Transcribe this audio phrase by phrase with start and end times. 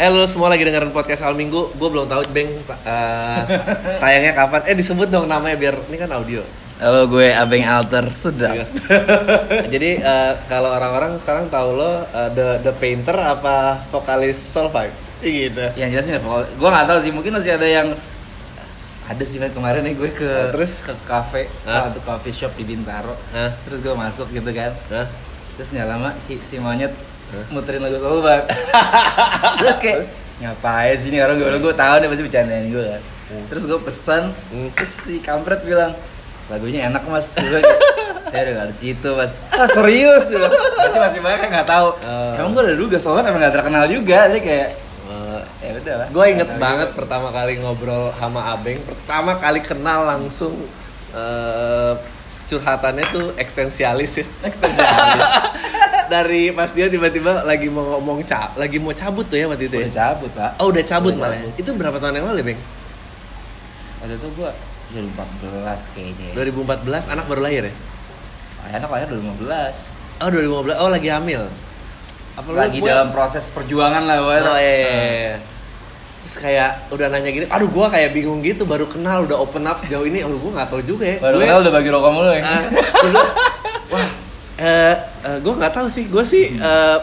[0.00, 3.40] Eh lu semua lagi dengerin podcast Al Minggu, gue belum tahu Beng eh,
[4.02, 4.64] tayangnya kapan.
[4.64, 6.40] Eh disebut dong namanya biar ini kan audio.
[6.80, 8.56] Halo gue Abeng Alter Sedap
[9.76, 14.88] Jadi eh, kalau orang-orang sekarang tahu lo eh, the the painter apa vokalis Soul Five?
[15.20, 15.60] Gitu.
[15.76, 16.18] Yang jelas ya
[16.56, 17.92] Gue gak tahu sih mungkin masih ada yang
[19.04, 20.80] Ada sih kemarin nih gue ke Ah, terus?
[20.80, 21.92] ke cafe Ah.
[21.92, 23.12] Satu coffee shop di Bintaro?
[23.68, 24.72] Terus gue masuk gitu kan?
[25.60, 26.96] Terus gak lama si, si monyet
[27.50, 27.98] muterin lagu
[29.58, 29.98] Terus kayak
[30.40, 31.36] ngapain sih ini orang?
[31.36, 33.02] Gue gue tahu nih pasti bercandain gue kan.
[33.46, 34.68] Terus gue pesan Hmm.
[34.74, 35.94] terus si kampret bilang
[36.46, 37.38] lagunya enak mas.
[37.38, 37.62] Gue,
[38.26, 39.32] saya udah gak di situ mas.
[39.54, 40.26] Ah serius?
[40.28, 40.50] Bilang.
[40.50, 41.88] berarti masih banyak yang nggak tahu.
[41.94, 42.32] Oh.
[42.34, 44.26] emang gue udah duga soalnya emang gak terkenal juga.
[44.26, 44.68] Jadi kayak
[45.10, 46.06] Eh, ya udah lah.
[46.10, 46.98] Gue inget banget juga.
[47.02, 50.54] pertama kali ngobrol sama Abeng, pertama kali kenal langsung
[51.10, 51.94] eh,
[52.46, 54.26] curhatannya tuh eksistensialis ya.
[54.42, 55.22] aja
[56.10, 59.76] Dari pas dia tiba-tiba lagi mau ngomong ca lagi mau cabut tuh ya waktu itu
[59.76, 59.94] udah ya.
[60.10, 61.32] cabut pak Oh udah cabut Udah malah.
[61.32, 61.46] ya?
[61.46, 61.56] cabut.
[61.56, 62.60] Itu berapa tahun yang lalu ya, Beng?
[64.00, 64.50] waktu itu gue
[64.90, 66.34] 2014 kayaknya ya.
[66.36, 67.74] 2014 anak baru lahir ya?
[68.72, 70.76] anak lahir 2015 Oh 2015.
[70.76, 71.42] Oh lagi hamil.
[72.32, 74.42] Apa lagi gua- dalam proses perjuangan lah pokoknya.
[74.44, 75.36] Oh iya, iya, iya.
[76.20, 79.76] Terus kayak udah nanya gini, aduh gua kayak bingung gitu baru kenal udah open up
[79.76, 81.16] sejauh ini, aduh gua nggak tahu juga ya.
[81.18, 82.60] baru Gue- kenal udah bagi rokok mulu ya gua
[83.00, 83.30] bilang,
[83.92, 84.06] wah,
[84.60, 84.94] eh,
[85.24, 86.98] eh, gue nggak tahu sih, gue sih eh,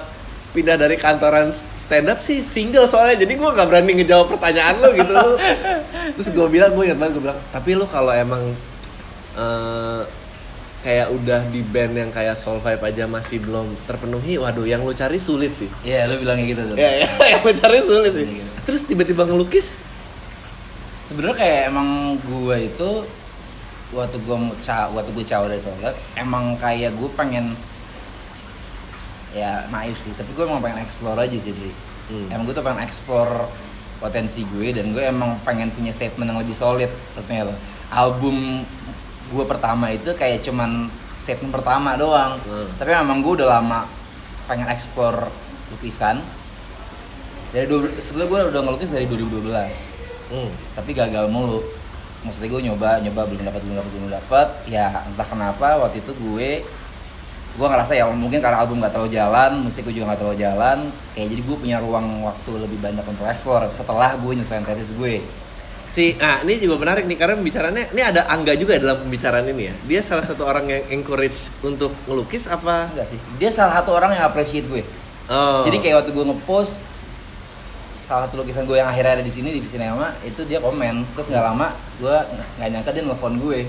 [0.54, 4.94] pindah dari kantoran stand up sih single soalnya, jadi gue nggak berani ngejawab pertanyaan lo
[4.94, 5.18] gitu.
[6.16, 8.54] Terus gue bilang, gue ingat banget, gue bilang, tapi lo kalau emang
[9.34, 10.02] eh,
[10.86, 14.94] kayak udah di band yang kayak Soul Vibe aja masih belum terpenuhi, waduh, yang lo
[14.94, 15.68] cari sulit sih.
[15.84, 16.76] Iya, lu bilang kayak gitu tuh.
[16.78, 18.24] Ya, ya, yang lo cari sulit sih.
[18.24, 18.46] Iya, iya.
[18.64, 19.84] Terus tiba-tiba ngelukis,
[21.08, 22.90] Sebenarnya kayak emang gue itu
[23.96, 27.56] waktu gue ca waktu gue caw dari sholat emang kayak gue pengen
[29.32, 31.72] ya naif sih tapi gue emang pengen explore aja sih Dri.
[32.12, 32.28] Hmm.
[32.32, 33.48] emang gue tuh pengen explore
[34.00, 37.58] potensi gue dan gue emang pengen punya statement yang lebih solid artinya loh
[37.92, 38.64] album
[39.32, 42.67] gue pertama itu kayak cuman statement pertama doang Hmm.
[42.80, 43.88] tapi emang gue udah lama
[44.48, 45.28] pengen explore
[45.76, 46.23] lukisan
[47.52, 49.52] dari dua, sebelumnya gue udah ngelukis dari 2012
[50.32, 50.52] hmm.
[50.76, 51.64] tapi gagal mulu
[52.27, 56.11] maksudnya gue nyoba nyoba belum dapat belum dapat belum dapat ya entah kenapa waktu itu
[56.14, 56.49] gue
[57.58, 60.77] gue ngerasa ya mungkin karena album gak terlalu jalan musik gue juga gak terlalu jalan
[61.17, 65.23] kayak jadi gue punya ruang waktu lebih banyak untuk explore setelah gue nyelesain tesis gue
[65.87, 69.71] Si, nah ini juga menarik nih karena pembicaranya ini ada Angga juga dalam pembicaraan ini
[69.71, 69.76] ya.
[69.87, 72.92] Dia salah satu orang yang encourage untuk ngelukis apa?
[72.92, 74.83] enggak sih dia salah satu orang yang appreciate gue
[75.27, 75.67] Oh.
[75.67, 76.87] jadi kayak waktu gue ngepost
[78.08, 81.28] salah satu lukisan gue yang akhirnya ada di sini di Visinema itu dia komen terus
[81.28, 82.16] nggak lama gue
[82.56, 83.66] nggak nyangka dia nelfon gue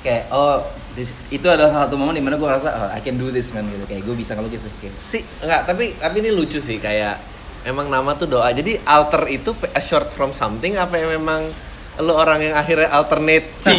[0.00, 0.60] kayak oh
[0.92, 3.50] this- itu adalah salah satu momen di mana gue ngerasa oh, I can do this
[3.50, 6.76] man gitu kayak gue bisa ngelukis deh kayak si enggak tapi tapi ini lucu sih
[6.76, 7.16] kayak
[7.64, 8.46] emang nama tuh doa.
[8.46, 11.48] Jadi alter itu a short from something apa yang memang
[11.96, 13.46] lo orang yang akhirnya alternate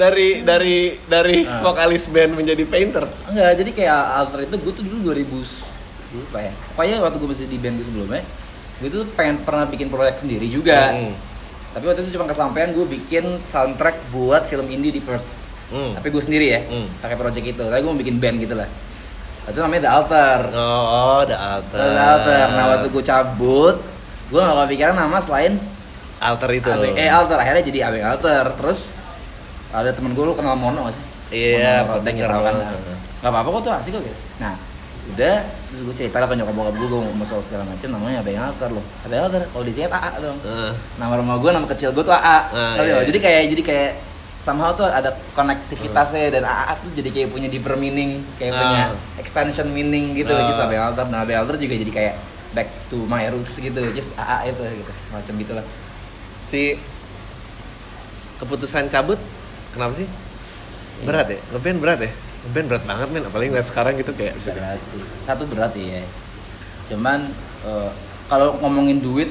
[0.00, 1.58] dari dari dari Ah.
[1.60, 3.04] vokalis band menjadi painter.
[3.28, 5.69] enggak jadi kayak alter itu gue tuh dulu 2000
[6.12, 8.22] lupa ya pokoknya waktu gue masih di band gue sebelumnya
[8.76, 11.14] gue tuh pengen pernah bikin proyek sendiri juga Hmm.
[11.70, 15.26] tapi waktu itu cuma kesampaian gue bikin soundtrack buat film indie di Perth
[15.68, 15.94] Hmm.
[15.94, 16.90] tapi gue sendiri ya Hmm.
[16.98, 18.66] pakai project itu tapi gue mau bikin band gitu lah
[19.42, 21.78] itu namanya The Alter Oh, oh, the alter.
[21.78, 23.76] The Alter nah waktu gue cabut
[24.26, 25.58] gue gak kepikiran nama selain
[26.18, 26.68] alter itu.
[26.68, 28.92] Abeng, eh Alter akhirnya jadi Abeng Alter terus
[29.70, 32.66] ada temen gue lu kenal Mono gak sih Iya, kan banget.
[33.20, 34.54] Gak apa-apa kok tuh asik kok gitu Nah
[35.10, 38.20] udah terus gue cerita lah ke nyokap bokap gue gue mau soal segala macam namanya
[38.20, 41.66] Abeng Alter loh Abeng Alter kalau di chat AA dong Eh, nama rumah gue nama
[41.66, 42.92] kecil gue tuh AA Ah, Tahu iya.
[42.94, 43.06] nggak?
[43.06, 43.90] jadi kayak jadi kayak
[44.38, 48.60] somehow tuh ada konektivitasnya dan AA tuh jadi kayak punya deeper meaning kayak Ah.
[48.60, 48.82] punya
[49.16, 50.38] extension meaning gitu Ah.
[50.38, 52.14] which is Abeng Alter nah Abeng Alter juga jadi kayak
[52.50, 55.64] back to my roots gitu just AA itu gitu semacam gitulah
[56.40, 56.76] si
[58.36, 59.18] keputusan cabut
[59.70, 60.08] kenapa sih?
[61.00, 61.38] Berat ya?
[61.50, 62.10] Ngeband berat ya?
[62.40, 65.00] Ngeband berat banget men, apalagi ngeliat sekarang gitu kayak bisa berat sih.
[65.24, 66.00] Satu berat ya
[66.90, 67.22] cuman
[67.62, 67.90] eh,
[68.26, 69.30] kalau ngomongin duit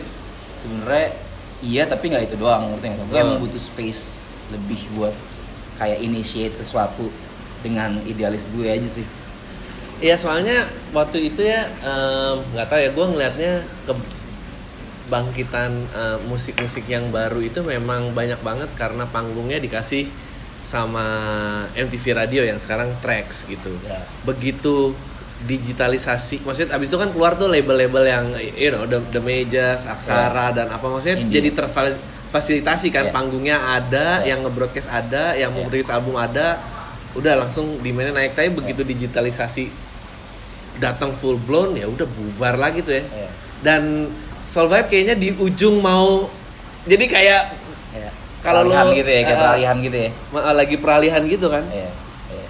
[0.56, 1.11] sebenarnya
[1.59, 3.06] iya tapi nggak itu doang ngerti nggak?
[3.09, 3.23] Gue Oh.
[3.25, 5.11] emang butuh space lebih buat
[5.75, 7.11] kayak initiate sesuatu
[7.59, 9.03] dengan idealis gue aja sih.
[10.00, 10.55] Iya soalnya
[10.95, 13.53] waktu itu ya em, nggak tahu ya gue ngelihatnya
[13.83, 20.07] kebangkitan eh, musik-musik yang baru itu memang banyak banget karena panggungnya dikasih
[20.59, 21.06] sama
[21.73, 23.71] MTV Radio yang sekarang tracks gitu.
[23.83, 24.03] Ya.
[24.23, 24.94] Begitu
[25.39, 30.51] digitalisasi, maksudnya abis itu kan keluar tuh label-label yang you know the, the Majas, Aksara
[30.51, 31.39] dan apa maksudnya Indie.
[31.39, 33.11] jadi terfasilitasi kan Ya.
[33.15, 34.35] panggungnya ada, Ya.
[34.35, 35.71] yang nge-broadcast ada, yang mau Ya.
[35.71, 36.59] rilis album ada,
[37.15, 39.71] udah langsung demandnya naik tapi begitu digitalisasi
[40.75, 43.29] datang full blown ya udah bubar lagi tuh ya Iya.
[43.63, 43.81] dan
[44.44, 46.27] Soul Vibe kayaknya di ujung mau
[46.83, 47.44] jadi kayak.
[48.39, 50.09] Kalau lu- gitu ya, kayak eh, peralihan gitu ya.
[50.30, 51.91] ma- lagi peralihan gitu kan Iya.
[52.30, 52.47] Iya.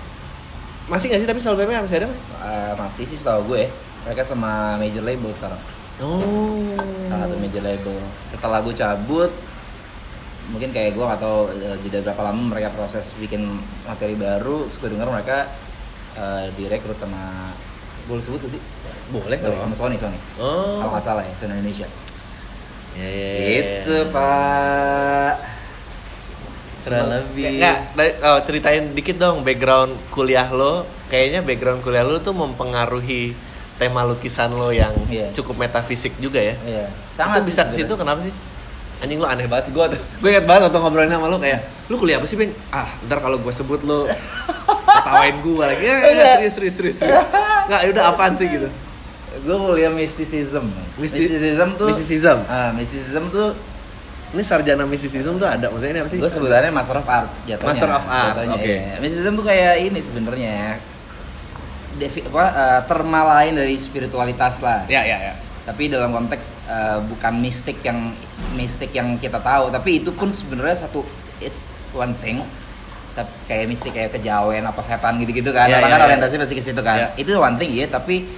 [0.85, 3.67] masih nggak sih tapi Vibe yang saya masih Eh, masih sih setahu gue.
[3.99, 5.59] Mereka sama major label sekarang.
[5.99, 7.93] oh Salah satu major label.
[8.23, 9.31] Setelah gue cabut,
[10.47, 13.45] mungkin kayak gue atau jeda berapa lama mereka proses bikin
[13.83, 15.45] materi baru, terus gue denger mereka
[16.15, 17.53] eh, direkrut sama
[18.05, 18.61] boleh sebut gak sih?
[19.09, 20.17] boleh Sorry, sama Sony, Sony.
[20.39, 21.85] oh Kalau nggak salah ya, Sony Indonesia.
[22.91, 23.53] Ya, ya, ya, ya.
[23.83, 25.33] Itu Pak.
[26.81, 27.43] Kurang lebih.
[27.55, 30.83] Nggak, da- oh, ceritain dikit dong background kuliah lo.
[31.07, 33.33] Kayaknya background kuliah lo tuh mempengaruhi
[33.75, 35.31] tema lukisan lo yang Iya.
[35.31, 36.55] cukup metafisik juga ya.
[36.59, 36.85] Iya.
[37.13, 38.31] Sangat bisa ke situ kenapa sih?
[38.99, 40.01] Anjing lo aneh banget sih gue tuh.
[40.21, 42.51] Gue ingat banget waktu ngobrolin sama lo kayak, lu kuliah apa sih, Beng?
[42.69, 44.11] Ah, ntar kalau gue sebut lo
[44.67, 45.83] ketawain gue lagi.
[45.83, 47.23] Ya, ya, serius, serius, serius, serius.
[47.65, 48.67] Nggak, ya udah apaan sih gitu?
[49.39, 50.67] Gue kuliah mysticism.
[50.97, 51.87] Misti- mysticism tuh.
[51.87, 52.37] mysticism?
[52.45, 53.55] Ah, mysticism tuh
[54.29, 56.21] Ini sarjana mysticism tuh ada, maksudnya ini apa sih?
[56.21, 57.65] gue sebenarnya master of arts jatuhnya.
[57.73, 58.61] Master of Arts, oke.
[58.61, 59.01] iya.
[59.01, 60.77] Mysticism tuh kayak ini sebenarnya.
[61.97, 64.85] Devi, apa eh, terma lain dari spiritualitas lah.
[64.85, 65.33] Ya, ya, ya.
[65.65, 68.13] Tapi dalam konteks eh, bukan mistik yang
[68.53, 71.01] mistik yang kita tahu, tapi itu pun sebenarnya satu
[71.41, 72.45] it's one thing.
[73.17, 75.65] Tapi kayak mistik kayak kejawen apa setan gitu-gitu kan.
[75.65, 76.07] Iya, Orang iya, kan iya.
[76.13, 76.97] orientasi pasti ke situ kan.
[77.01, 77.07] Iya.
[77.17, 78.29] Itu one thing ya, tapi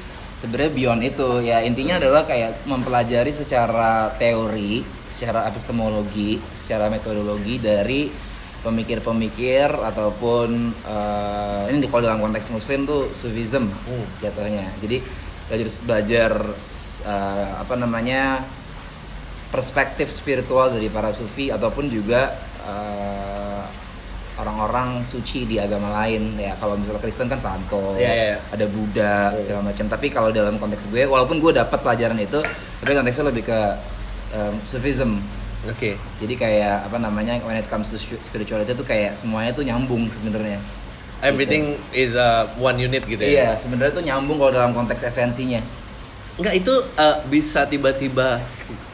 [0.42, 8.10] sebenarnya beyond itu ya intinya adalah kayak mempelajari secara teori, secara epistemologi, secara metodologi dari
[8.66, 14.06] pemikir-pemikir ataupun eh, ini di kalau dalam konteks muslim tuh sufism Hmm.
[14.22, 14.66] jatuhnya.
[14.82, 14.98] Jadi
[15.46, 16.32] belajar belajar
[17.06, 18.42] eh, apa namanya
[19.54, 22.34] perspektif spiritual dari para sufi ataupun juga
[22.66, 23.41] eh,
[24.42, 28.38] orang-orang suci di agama lain ya kalau misalnya Kristen kan Santo Iya, iya, iya.
[28.50, 29.40] ada Buddha Iya.
[29.40, 32.42] segala macam tapi kalau dalam konteks gue walaupun gue dapat pelajaran itu
[32.78, 33.60] tapi konteksnya lebih ke
[34.32, 35.22] em, Sufism
[35.64, 35.94] Oke.
[36.18, 40.10] jadi kayak apa namanya when it comes to spi- spirituality itu kayak semuanya tuh nyambung
[40.10, 40.58] sebenarnya
[41.22, 43.30] Everything is a one unit gitu ya.
[43.30, 45.62] iya sebenarnya tuh nyambung kalau dalam konteks esensinya
[46.32, 48.42] Enggak itu eh, bisa tiba-tiba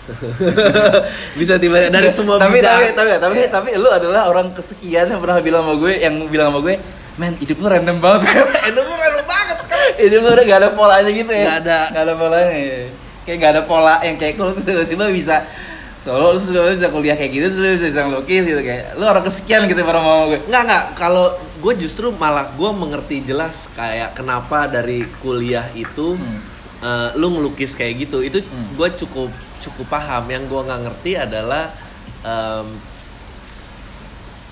[1.40, 2.80] bisa tiba dari semua tapi, bidang.
[2.92, 6.50] tapi tapi tapi tapi lu adalah orang kesekian yang pernah bilang sama gue yang bilang
[6.50, 6.76] sama gue
[7.18, 8.30] men hidup lu random banget
[8.70, 9.80] Itu gue random banget kan.
[9.98, 11.80] hidup lu gak ada polanya gitu ya Nggak ada.
[11.90, 12.48] gak ada polanya
[13.24, 15.36] kayak gak ada pola yang kayak lu tuh tiba-tiba bisa
[16.00, 19.20] solo lu sudah bisa kuliah kayak gitu sudah bisa bisa ngelukis gitu kayak lu orang
[19.22, 21.26] kesekian gitu pernah mau gue Enggak enggak kalau
[21.58, 26.40] gue justru malah gue mengerti jelas kayak kenapa dari kuliah itu Hmm.
[26.80, 28.72] eh, lu ngelukis kayak gitu itu Hmm.
[28.74, 29.28] gue cukup
[29.68, 31.70] cukup paham yang gue nggak ngerti adalah
[32.22, 32.68] em,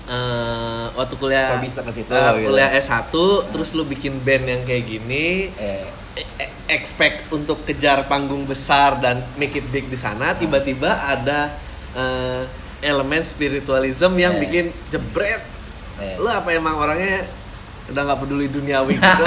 [0.06, 2.48] eh, waktu kuliah Kok bisa ke situ, eh, gitu.
[2.48, 3.10] kuliah S1
[3.50, 5.82] terus lu bikin band yang kayak gini eh
[6.14, 11.50] e- e- expect untuk kejar panggung besar dan make it big di sana tiba-tiba ada
[11.92, 12.42] eh,
[12.82, 14.40] elemen spiritualism yang Eh.
[14.40, 15.42] bikin jebret
[15.98, 16.14] eh.
[16.16, 17.24] lu apa emang orangnya
[17.86, 19.24] udah nggak peduli duniawi gitu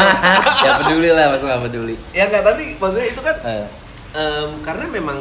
[0.59, 3.65] ya peduli lah masa gak peduli ya nggak tapi maksudnya itu kan eh,
[4.13, 5.19] em, karena memang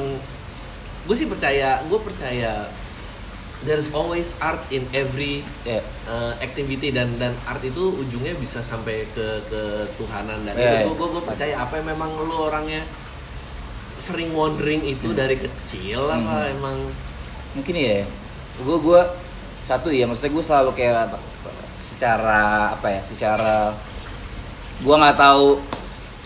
[1.08, 2.69] gue sih percaya gue percaya
[3.64, 9.02] there's always art in every ya uh, activity dan dan art itu ujungnya bisa sampai
[9.10, 10.94] ke ketuhanan dan Iya, itu.
[10.94, 12.84] Gue gue percaya apa yang memang lu orangnya
[13.99, 16.55] sering wondering itu dari kecil apa Hmm.
[16.55, 16.79] emang?
[17.58, 18.06] Mungkin ya
[18.58, 19.00] gue gue
[19.67, 21.19] satu ya maksudnya gue selalu kayak
[21.79, 23.74] secara apa ya secara
[24.79, 25.58] gue nggak tahu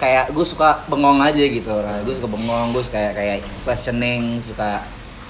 [0.02, 1.70] kayak gue suka bengong aja gitu.
[2.02, 4.82] Gue suka bengong gue suka kayak kayak questioning suka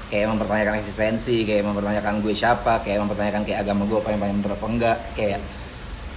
[0.08, 4.36] kayak mempertanyakan eksistensi kayak mempertanyakan gue siapa kayak mempertanyakan kayak agama gue apa yang paling
[4.40, 5.40] bener apa enggak kayak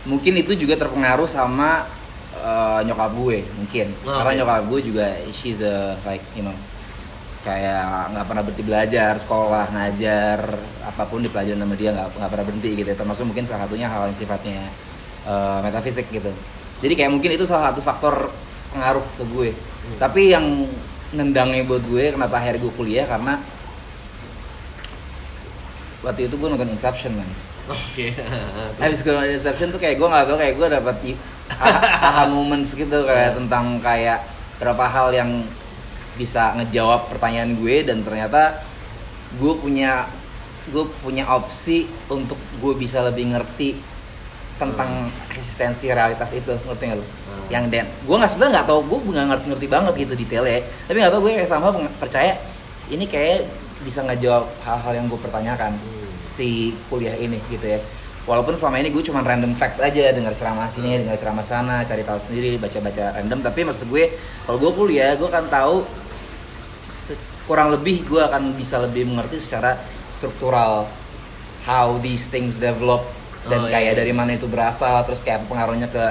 [0.07, 1.83] mungkin itu juga terpengaruh sama
[2.39, 3.87] eh, nyokap gue mungkin.
[4.07, 4.39] Oh, karena iya.
[4.39, 6.55] nyokap gue juga she's a like you know
[7.43, 10.39] kayak nggak pernah berhenti belajar sekolah ngajar
[10.81, 12.87] apa pun dipelajarin sama dia nggak nggak pernah berhenti gitu.
[12.95, 14.63] Termasuk mungkin salah satunya hal yang sifatnya
[15.27, 16.31] eh, metafisik gitu
[16.83, 18.31] jadi kayak mungkin itu salah satu faktor
[18.75, 19.49] pengaruh ke gue.
[19.95, 20.67] Tapi yang
[21.15, 23.39] nendangnya buat gue kenapa akhirnya gue kuliah karena
[26.03, 27.29] waktu itu gue nonton Inception man.
[27.71, 28.11] Oke.
[28.83, 30.67] Habis gue nonton Inception tuh kayak gue nggak tau kayak gue
[31.55, 34.25] aha, aha moments gitu kayak tentang kayak
[34.59, 35.31] berapa hal yang
[36.15, 38.63] bisa ngejawab pertanyaan gue dan ternyata
[39.35, 40.07] gue punya
[40.71, 43.94] gue punya opsi untuk gue bisa lebih ngerti
[44.55, 47.05] tentang eksistensi realitas itu ngerti nggak lu?
[47.05, 47.45] Hmm.
[47.51, 51.13] Yang dan gue nggak sebenarnya nggak tau gue nggak ngerti-ngerti banget gitu detailnya tapi nggak
[51.13, 51.67] tau gue kayak sama
[51.99, 52.33] percaya
[52.87, 53.45] ini kayak
[53.83, 56.15] bisa ngejawab hal-hal yang gue pertanyakan Hmm.
[56.15, 57.79] si kuliah ini gitu ya
[58.23, 62.07] walaupun selama ini gue cuma random facts aja dengar ceramah sini dengar ceramah sana cari
[62.07, 64.15] tahu sendiri baca baca random tapi maksud gue
[64.47, 65.83] kalau gue kuliah gue akan tahu
[67.45, 69.77] kurang lebih gue akan bisa lebih mengerti secara
[70.09, 70.87] struktural
[71.67, 73.03] how these things develop
[73.45, 73.99] dan Oh, kayak iya.
[73.99, 76.05] dari mana itu berasal terus kayak pengaruhnya ke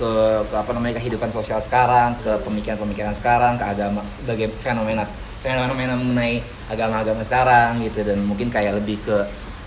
[0.00, 0.10] ke,
[0.48, 5.04] ke apa namanya kehidupan sosial sekarang ke pemikiran-pemikiran sekarang ke agama bagai fenomena
[5.44, 8.04] fenomena mengenai agama-agama sekarang gitu.
[8.04, 9.18] Dan mungkin kayak lebih ke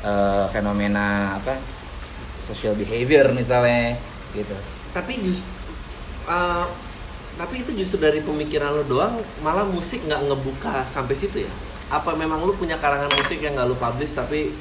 [0.05, 1.57] eh, fenomena apa
[2.41, 3.97] social behavior misalnya
[4.33, 4.53] gitu.
[4.93, 5.45] Tapi just
[6.29, 6.69] uh,
[7.33, 11.53] tapi itu justru dari pemikiran lo doang malah musik nggak ngebuka sampai situ ya?
[11.89, 14.53] Apa memang lu punya karangan musik yang nggak lu publish tapi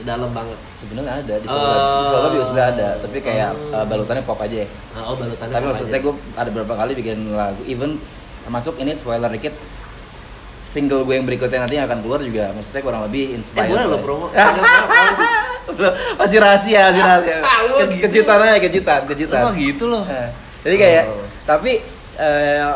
[0.00, 0.58] dalam banget.
[0.74, 3.76] Sebenarnya ada di solo di solo juga sebenarnya ada tapi kayak Oh.
[3.76, 4.56] eh, balutannya pop aja.
[4.58, 4.68] Ya
[5.00, 7.62] oh balutannya tapi maksudnya gue ada beberapa kali bikin lagu.
[7.64, 8.02] Even
[8.44, 9.54] masuk ini spoiler dikit
[10.64, 13.86] single gue yang berikutnya nanti yang akan keluar juga maksudnya kurang lebih eh inspired boleh
[13.86, 14.26] lo promo.
[16.14, 17.36] Masih rahasia masih rahasia.
[17.40, 18.02] Ah, Ke- gitu.
[18.04, 19.40] kejutan aja kejutan kejutan.
[19.42, 20.04] Mah gitu loh.
[20.04, 20.28] Eh,
[20.62, 21.24] jadi kayak Oh.
[21.44, 21.80] tapi
[22.14, 22.68] eh,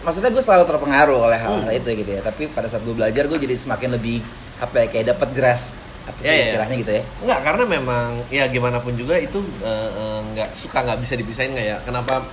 [0.00, 1.70] maksudnya gue selalu terpengaruh oleh hal, Hmm.
[1.70, 2.20] itu gitu ya.
[2.20, 4.20] Tapi pada saat gue belajar gue jadi semakin lebih
[4.58, 6.42] apa ya kayak dapat grasp apa sih Ya, ya.
[6.48, 10.82] istilahnya gitu ya Enggak, karena memang ya gimana pun juga itu eh, eh, nggak suka
[10.82, 11.78] nggak bisa dipisahin nggak ya.
[11.82, 12.26] Kenapa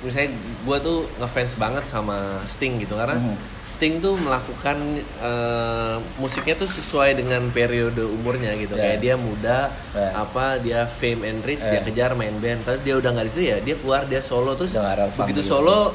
[0.00, 0.32] misalnya
[0.64, 3.36] gue tuh ngefans banget sama Sting gitu karena Mhm.
[3.60, 4.78] Sting tuh melakukan
[5.20, 8.74] eh, musiknya tuh sesuai dengan periode umurnya gitu.
[8.74, 8.82] Ya.
[8.86, 9.58] Kayak dia muda,
[9.92, 10.08] Ya.
[10.16, 11.76] apa dia fame and rich, Ya.
[11.76, 12.64] dia kejar main band.
[12.64, 15.52] Tapi dia udah nggak di situ ya, dia keluar dia solo terus nggak begitu gitu.
[15.52, 15.92] solo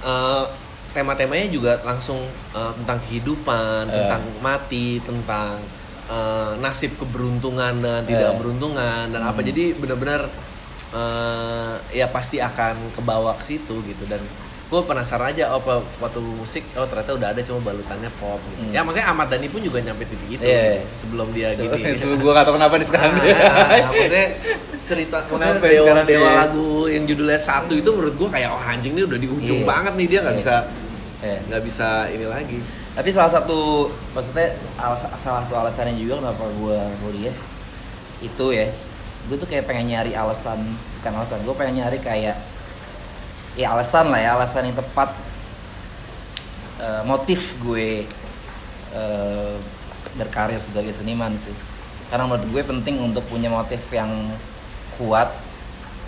[0.00, 0.44] eh,
[0.88, 2.22] tema-temanya juga langsung
[2.54, 3.94] eh, tentang kehidupan, Ya.
[4.06, 5.58] tentang mati, tentang
[6.08, 8.36] eh, nasib keberuntungan dan tidak Eh.
[8.36, 9.46] beruntungan dan apa Hmm.
[9.46, 10.20] jadi benar-benar
[10.90, 14.20] eh, ya pasti akan kebawa ke situ gitu dan
[14.64, 18.62] gue penasaran aja oh apa waktu musik oh ternyata udah ada cuma balutannya pop gitu.
[18.62, 18.72] Hmm.
[18.72, 20.60] ya maksudnya Ahmad Dhani pun juga nyampe titik itu Iya.
[20.78, 24.26] gitu, sebelum dia So, gini sebelum gue gak tau kenapa di sekarang Nah, nah, maksudnya
[24.88, 26.36] cerita maksudnya ya dewa, sekarang dewa dia?
[26.38, 29.66] lagu yang judulnya satu itu menurut gue kayak oh anjing ini udah di ujung Iya.
[29.66, 30.40] banget nih dia nggak Iya.
[30.40, 30.54] bisa
[31.18, 31.38] Iya.
[31.44, 32.58] nggak bisa ini lagi
[32.98, 37.36] Tapi salah satu maksudnya salah satu alasannya juga kenapa gue kuliah
[38.18, 38.66] itu ya,
[39.30, 40.58] gue tuh kayak pengen nyari alasan
[40.98, 42.34] bukan alasan, gue pengen nyari kayak
[43.54, 45.14] ya alasan lah ya alasan yang tepat
[46.82, 48.02] eh, motif gue
[48.90, 49.54] eh,
[50.18, 51.54] berkarir sebagai seniman sih.
[52.10, 54.10] Karena menurut gue penting untuk punya motif yang
[54.98, 55.30] kuat.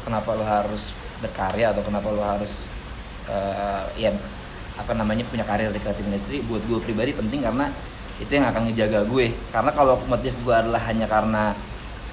[0.02, 0.90] Kenapa lo harus
[1.22, 2.66] berkarya atau kenapa lo harus
[3.30, 4.10] eh, ya
[4.80, 7.68] apa namanya punya karir di kreatif industry buat gue pribadi penting karena
[8.16, 11.52] itu yang akan ngejaga gue karena kalau motif gue adalah hanya karena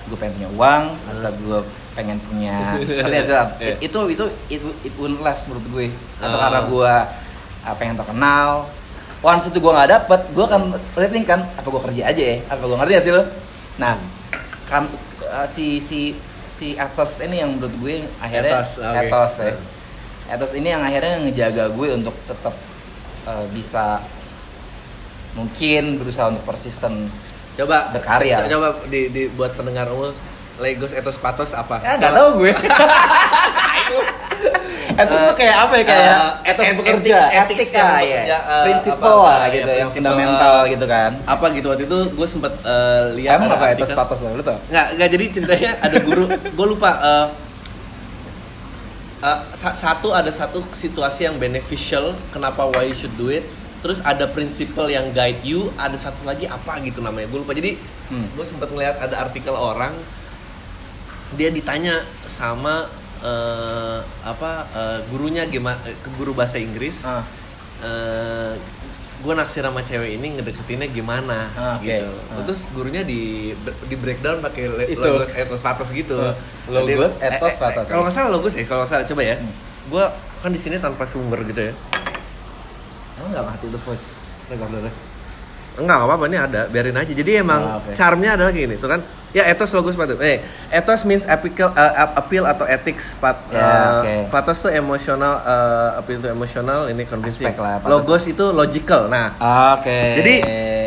[0.07, 1.59] gue pengen punya uang atau gue
[1.95, 2.55] pengen punya
[3.27, 3.49] Rat?
[3.59, 3.75] Iya.
[3.81, 5.87] itu itu it, it wouldn't last menurut gue
[6.19, 6.41] atau Ah.
[6.47, 6.93] karena gue
[7.67, 8.67] uh, pengen terkenal
[9.19, 10.61] once itu gue nggak dapet gue akan
[10.93, 13.23] rating kan apa gue kerja aja ya apa gue ngerti lo
[13.75, 13.97] nah
[14.63, 14.85] kan
[15.27, 16.13] uh, si si
[16.47, 18.99] si ethos ini yang menurut gue akhirnya Ethos, oke.
[19.03, 19.76] ethos ya Hmm.
[20.27, 22.53] Ethos ini yang akhirnya ngejaga gue untuk tetap
[23.23, 24.03] uh, bisa
[25.33, 27.07] mungkin berusaha untuk persisten
[27.53, 28.45] coba Berkarya.
[28.45, 30.11] coba di, di buat pendengar umum
[30.57, 31.77] Legos etos patos apa?
[31.79, 32.49] Ya nggak tahu gue.
[34.97, 35.83] Ethos tuh kayak apa ya?
[35.85, 40.17] Kayak Eh, ethos et- bekerja etika yang ya eh, prinsipal lah ya, gitu yang prinsipal,
[40.17, 41.11] fundamental eh, gitu kan.
[41.29, 44.57] Apa gitu waktu itu gue sempet eh, lihat emang apa artikel- patos lu tau?
[44.65, 47.25] Nggak nggak jadi ceritanya ada guru gue lupa eh,
[49.51, 53.41] sa- satu ada satu situasi yang beneficial kenapa why you should do it
[53.77, 57.77] terus ada prinsipal yang guide you ada satu lagi apa gitu namanya gue lupa jadi
[58.07, 58.23] Hmm.
[58.31, 59.91] gue sempet ngeliat ada artikel orang
[61.33, 62.87] dia ditanya sama
[63.19, 67.25] eh, apa eh, gurunya gimana ke guru bahasa Inggris Ah.
[69.17, 71.83] Gue naksir sama cewek ini ngedeketinnya gimana Ah, oke.
[71.83, 72.05] gitu.
[72.29, 72.45] Ah.
[72.45, 73.51] Terus gurunya di
[73.87, 76.15] di breakdown pakai logos etos patos gitu.
[76.15, 76.37] Ah.
[76.67, 77.87] Logos, etos, patos.
[77.87, 79.35] Kalau nggak salah logos ya, kalau nggak salah coba ya.
[79.35, 79.53] Hmm.
[79.87, 80.05] Gue
[80.37, 81.73] kan di sini tanpa sumber gitu ya.
[83.17, 84.03] emang nggak mati tuh bos
[84.45, 84.93] recordernya
[85.77, 87.13] Enggak, nggak apa-apa ini ada, biarin aja.
[87.13, 87.93] Jadi emang Ah, oke.
[87.93, 89.01] charmnya adalah gini, tuh kan.
[89.29, 90.17] Ya etos logos patos.
[90.17, 94.13] Eh, etos means ethical uh, appeal atau ethics pat, Ya, uh, oke.
[94.27, 97.45] patos tuh emosional uh, appeal itu emosional, ini convincing.
[97.45, 97.91] Aspek lah, patos.
[97.93, 99.05] Logos itu logical.
[99.05, 99.37] Nah,
[99.77, 100.35] oke Jadi,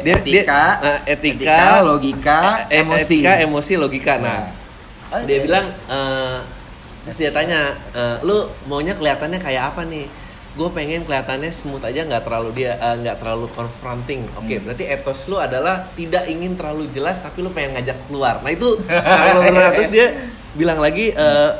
[0.02, 4.14] dia- etika dia- eh, etika, logika Eh, emosi etika, emosi, logika.
[4.18, 4.40] Nah,
[5.10, 5.42] Oh, dia iya.
[5.42, 6.36] bilang eh,
[7.02, 7.60] terus dia tanya,
[7.92, 8.34] eh, lu
[8.66, 10.06] maunya kelihatannya kayak apa nih?
[10.52, 14.26] Gue pengen kelihatannya smooth aja, nggak terlalu dia eh, nggak terlalu confronting.
[14.34, 14.64] Oke, Hmm.
[14.64, 18.38] berarti etos lu adalah tidak ingin terlalu jelas, tapi lu pengen ngajak keluar.
[18.38, 19.70] Nah itu, bener-bener.
[19.72, 20.06] terus dia
[20.52, 21.50] bilang lagi, eh,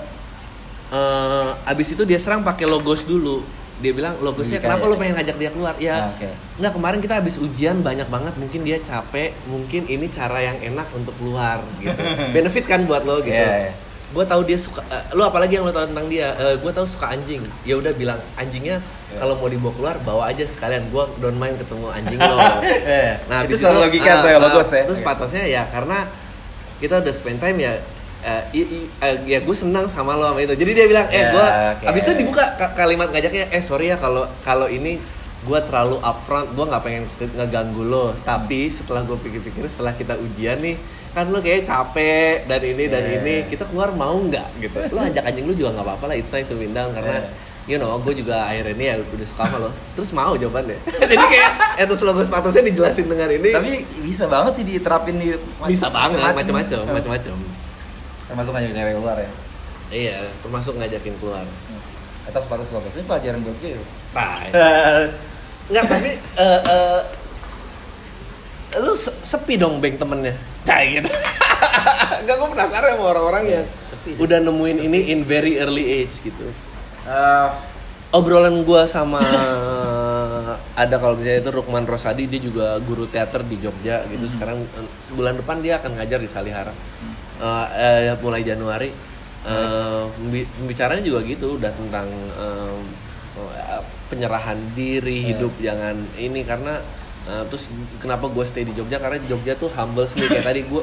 [0.91, 3.43] eh, abis itu dia serang pakai logos dulu.
[3.81, 4.91] dia bilang logosnya Menikah kenapa ya?
[4.93, 6.29] lu pengen ngajak dia keluar ya Ah, oke.
[6.61, 10.85] nggak kemarin kita habis ujian banyak banget mungkin dia capek mungkin ini cara yang enak
[10.93, 11.97] untuk keluar gitu
[12.37, 13.73] benefit kan buat lo gitu Iya, iya.
[14.11, 17.11] Gue tahu dia suka eh, lo apalagi yang lo tahu tentang dia gue tahu suka
[17.11, 19.19] anjing ya udah bilang anjingnya Iya.
[19.19, 23.19] kalau mau dibawa keluar bawa aja sekalian gue don't mind ketemu anjing lo Iya.
[23.31, 24.83] nah Itu selalu logika ah, tuh ya, ah, logos ya.
[24.85, 26.07] terus patosnya ya karena
[26.79, 27.73] kita udah spend time ya
[28.21, 31.19] eh, i- i- eh, ya gue senang sama lo sama itu jadi dia bilang eh
[31.21, 31.85] Ya, gue oke.
[31.87, 35.03] habis itu dibuka ka- kalimat ngajaknya eh sorry ya kalau kalau ini
[35.41, 37.03] gue terlalu upfront gue nggak pengen
[37.35, 40.79] ngeganggu lo tapi setelah gue pikir-pikir setelah kita ujian nih
[41.11, 43.19] kan lo kayak capek dan ini dan Yeah.
[43.19, 46.29] ini kita keluar mau nggak gitu lo ajak anjing lu juga nggak apa-apa lah it's
[46.29, 47.27] time to down karena
[47.67, 50.79] you know gue juga akhirnya ini ya udah suka sama lo terus mau jawabannya
[51.11, 53.71] jadi kayak etos logo sepatunya dijelasin dengan ini Tapi
[54.03, 55.35] bisa banget sih diterapin di
[55.67, 56.95] bisa banget macam-macam Hmm.
[56.95, 57.35] macam-macam
[58.27, 59.31] Termasuk ngajak cewek keluar ya.
[59.91, 61.43] iya termasuk ngajakin keluar
[62.23, 63.75] Atas sepatu logos ini pelajaran buat gue.
[64.15, 64.51] Bye.
[65.69, 67.01] Enggak, tapi eh eh,
[68.79, 70.35] lu se- sepi dong beng temennya.
[70.63, 71.11] Kayak gitu.
[72.21, 74.21] Enggak, gue penasaran sama orang-orang yang Sepi sih.
[74.21, 76.47] udah nemuin ini in very early age gitu.
[77.05, 77.49] Eh,
[78.11, 79.23] Obrolan gua sama
[80.83, 84.27] ada kalau misalnya itu Rukman Rosadi dia juga guru teater di Jogja gitu.
[84.27, 84.33] Hmm.
[84.33, 86.75] Sekarang eh, bulan depan dia akan ngajar di Salihara.
[87.41, 87.67] Eh,
[88.11, 88.91] eh, mulai Januari.
[90.61, 92.77] Pembicaranya juga gitu udah tentang eh,
[94.11, 95.27] penyerahan diri Iya.
[95.33, 96.83] hidup jangan ini karena
[97.29, 97.69] eh, terus
[98.01, 98.97] kenapa gue stay di Jogja?
[99.03, 100.83] Karena Jogja tuh humble me kayak tadi gue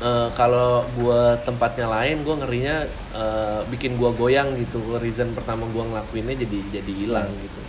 [0.00, 2.76] eh, kalau gue tempatnya lain gue ngerinya
[3.16, 4.80] eh, bikin gue goyang gitu.
[4.96, 7.60] Reason pertama gue ngelakuinnya jadi jadi hilang gitu.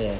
[0.00, 0.16] Iya.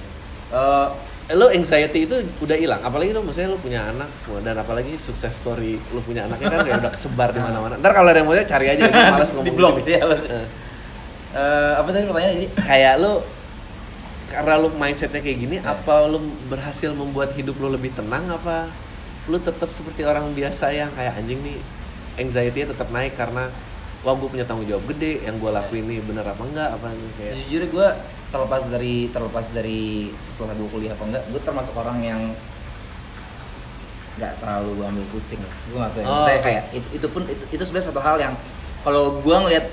[0.52, 0.88] Eh,
[1.30, 2.82] Eh, lo anxiety itu udah hilang?
[2.82, 4.10] Apalagi lo maksudnya lo punya anak
[4.42, 7.78] dan apalagi sukses story lo punya anaknya kan kayak udah kesebar di mana-mana.
[7.78, 10.02] Ntar kalau ada yang mau cari aja gue malas ngomong di blog ya.
[10.02, 12.48] Eh, apa tadi pertanyaannya jadi?
[12.58, 13.22] kayak lo
[14.32, 15.70] karena lo mindsetnya kayak gini Ya.
[15.70, 18.72] apa lo berhasil membuat hidup lo lebih tenang apa
[19.28, 21.60] lo tetap seperti orang biasa yang kayak anjing nih
[22.16, 23.52] anxiety-nya tetap naik karena
[24.02, 27.32] wah gue punya tanggung jawab gede yang gue lakuin ini bener apa enggak apa kayak
[27.38, 27.88] Sejujurnya gue
[28.32, 29.80] terlepas dari terlepas dari
[30.16, 32.20] setelah gue kuliah apa enggak, gue termasuk orang yang
[34.12, 35.40] nggak terlalu gue ambil pusing.
[35.72, 36.02] Gue nggak tahu.
[36.04, 36.08] ya.
[36.08, 38.34] Oh, kayak itu, itu pun itu, itu sebenarnya satu hal yang
[38.84, 39.66] kalau gue ngelihat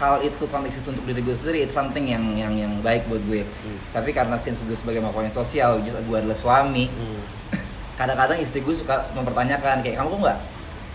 [0.00, 3.20] hal itu konteks itu untuk diri gue sendiri it's something yang yang yang baik buat
[3.28, 3.44] gue.
[3.44, 3.78] Hmm.
[3.92, 7.20] Tapi karena since gue sebagai makhluk sosial, which is gue adalah suami, hmm.
[8.00, 10.38] kadang-kadang istri gue suka mempertanyakan kayak kamu kok nggak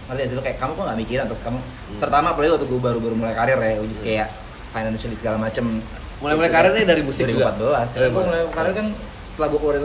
[0.05, 1.57] ngeliat sih kayak kamu kok nggak mikirin terus kamu
[1.97, 4.29] pertama apalagi waktu gue baru baru mulai karir ya which is kayak
[4.69, 5.81] financially segala macem
[6.21, 7.97] mulai-mulai karirnya dari musik juga 2014 ya.
[7.97, 8.87] Dari gue mulai karir kan
[9.25, 9.75] setelah gue keluar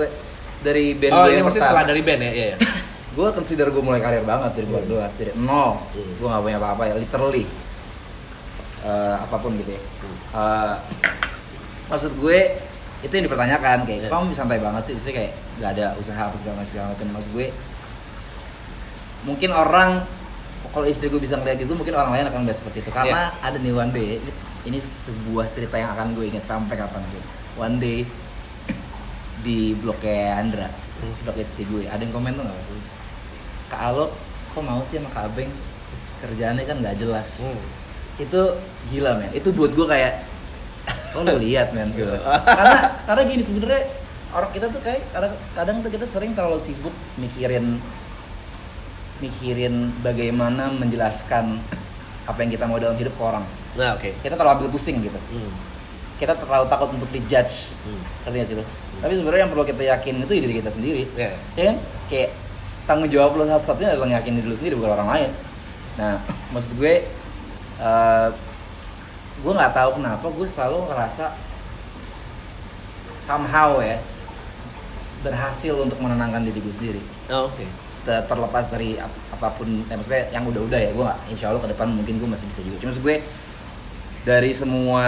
[0.61, 2.57] dari- band oh gue ini yang maksudnya setelah dari band ya iya, iya.
[3.17, 6.13] gue consider gue mulai karir banget dari 2012 dari nol Hmm.
[6.21, 7.45] gue nggak punya apa-apa ya literally
[8.81, 9.83] Eh, apa pun gitu ya.
[10.33, 10.75] Eh,
[11.87, 12.38] maksud gue
[13.01, 14.09] itu yang dipertanyakan kayak Iya.
[14.09, 14.93] kamu santai banget sih?
[14.95, 17.07] Maksudnya kayak nggak ada usaha apa segala macam segala macam.
[17.12, 17.47] Maksud gue
[19.23, 19.90] mungkin orang
[20.71, 22.90] kalau istri gue bisa ngeliat gitu mungkin orang lain akan melihat seperti itu.
[22.90, 23.45] Karena Iya.
[23.45, 24.11] ada nih one day
[24.62, 27.23] ini sebuah cerita yang akan gue ingat sampai kapan gue
[27.57, 27.99] one day
[29.40, 30.69] di blognya Andra
[31.01, 31.16] Hmm.
[31.21, 31.85] blog istri gue.
[31.85, 32.61] Ada yang komen tuh nggak?
[33.69, 34.12] Kak Alo
[34.47, 35.49] kok mau sih sama kak Abeng?
[36.21, 37.45] Kerjaannya kan nggak jelas.
[37.45, 37.57] Hmm.
[38.21, 38.43] Itu
[38.93, 39.33] gila men.
[39.33, 40.13] Itu buat gue kayak
[41.17, 41.89] oh lo lihat men?
[41.97, 42.13] Gitu.
[42.45, 42.79] karena
[43.09, 43.83] karena gini sebenarnya
[44.37, 47.81] orang kita tuh kayak kadang kadang tuh kita sering terlalu sibuk mikirin
[49.19, 51.61] mikirin bagaimana menjelaskan
[52.29, 53.45] apa yang kita mau dalam hidup ke orang.
[53.75, 54.11] Nah oke.
[54.21, 55.21] Kita terlalu ambil pusing gitu.
[55.33, 55.53] Hmm.
[56.21, 57.73] kita terlalu takut untuk dijudge.
[57.81, 58.29] Hmm.
[58.29, 58.65] gak sih lo
[59.01, 61.03] tapi sebenarnya yang perlu kita yakin itu diri kita sendiri.
[61.17, 61.33] Iya.
[61.57, 61.77] ya kan?
[62.13, 62.31] Kayak
[62.85, 65.31] tanggung jawab lo satu-satunya adalah yakin diri lo sendiri bukan orang lain.
[65.97, 66.15] Nah
[66.53, 66.95] maksud gue
[67.81, 68.29] eh
[69.40, 71.33] gue nggak tahu kenapa gue selalu ngerasa
[73.16, 73.97] somehow ya
[75.21, 77.01] berhasil untuk menenangkan diri gue sendiri.
[77.29, 77.64] Oh, oke.
[78.05, 81.61] Ter- terlepas dari ap- apa pun ya maksudnya yang udah-udah ya gue nggak insya Allah
[81.61, 82.77] ke depan mungkin gue masih bisa juga.
[82.81, 83.16] Cuma gue
[84.25, 85.05] dari semua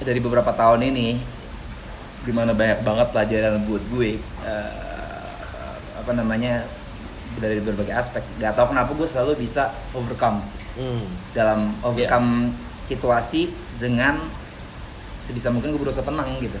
[0.00, 1.16] dari beberapa tahun ini
[2.24, 5.28] di mana banyak banget pelajaran buat gue eh,
[6.00, 6.64] apa namanya
[7.40, 10.40] dari berbagai aspek gak tau kenapa gue selalu bisa overcome
[10.74, 11.06] Hmm.
[11.30, 12.50] dalam overcome
[12.82, 14.18] situasi dengan
[15.14, 16.58] sebisa mungkin gue berusaha tenang gitu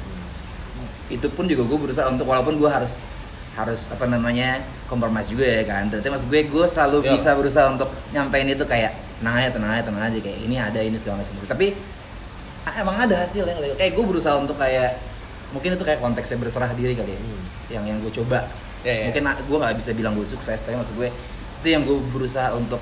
[1.06, 3.02] itu pun juga gue berusaha untuk walaupun gue harus
[3.54, 7.10] harus apa namanya kompromis juga ya kan berarti maksud gue gue selalu Ya.
[7.12, 10.78] bisa berusaha untuk nyampein itu kayak tenang aja tenang aja tenang aja kayak ini ada
[10.78, 11.66] ini segala macam tapi
[12.64, 14.96] ah, emang ada hasilnya kayak gue berusaha untuk kayak
[15.50, 17.42] mungkin itu kayak konteksnya berserah diri kali ya Hmm.
[17.70, 18.46] yang yang gue coba
[18.82, 19.04] Ya, ya.
[19.08, 21.08] mungkin gue nggak bisa bilang gue sukses tapi maksud gue
[21.60, 22.76] itu yang gue berusaha untuk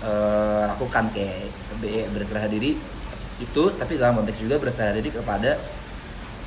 [0.00, 2.78] eh, lakukan kayak be- berserah diri
[3.38, 5.58] itu tapi dalam konteks juga berserah diri kepada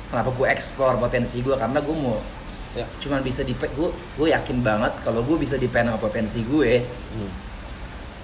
[0.08, 2.16] kenapa gue explore potensi gue karena gue mau
[2.72, 2.88] Ya.
[2.98, 6.80] cuman bisa di gue gue yakin banget kalau gue bisa depend sama potensi gue
[7.12, 7.28] Hmm.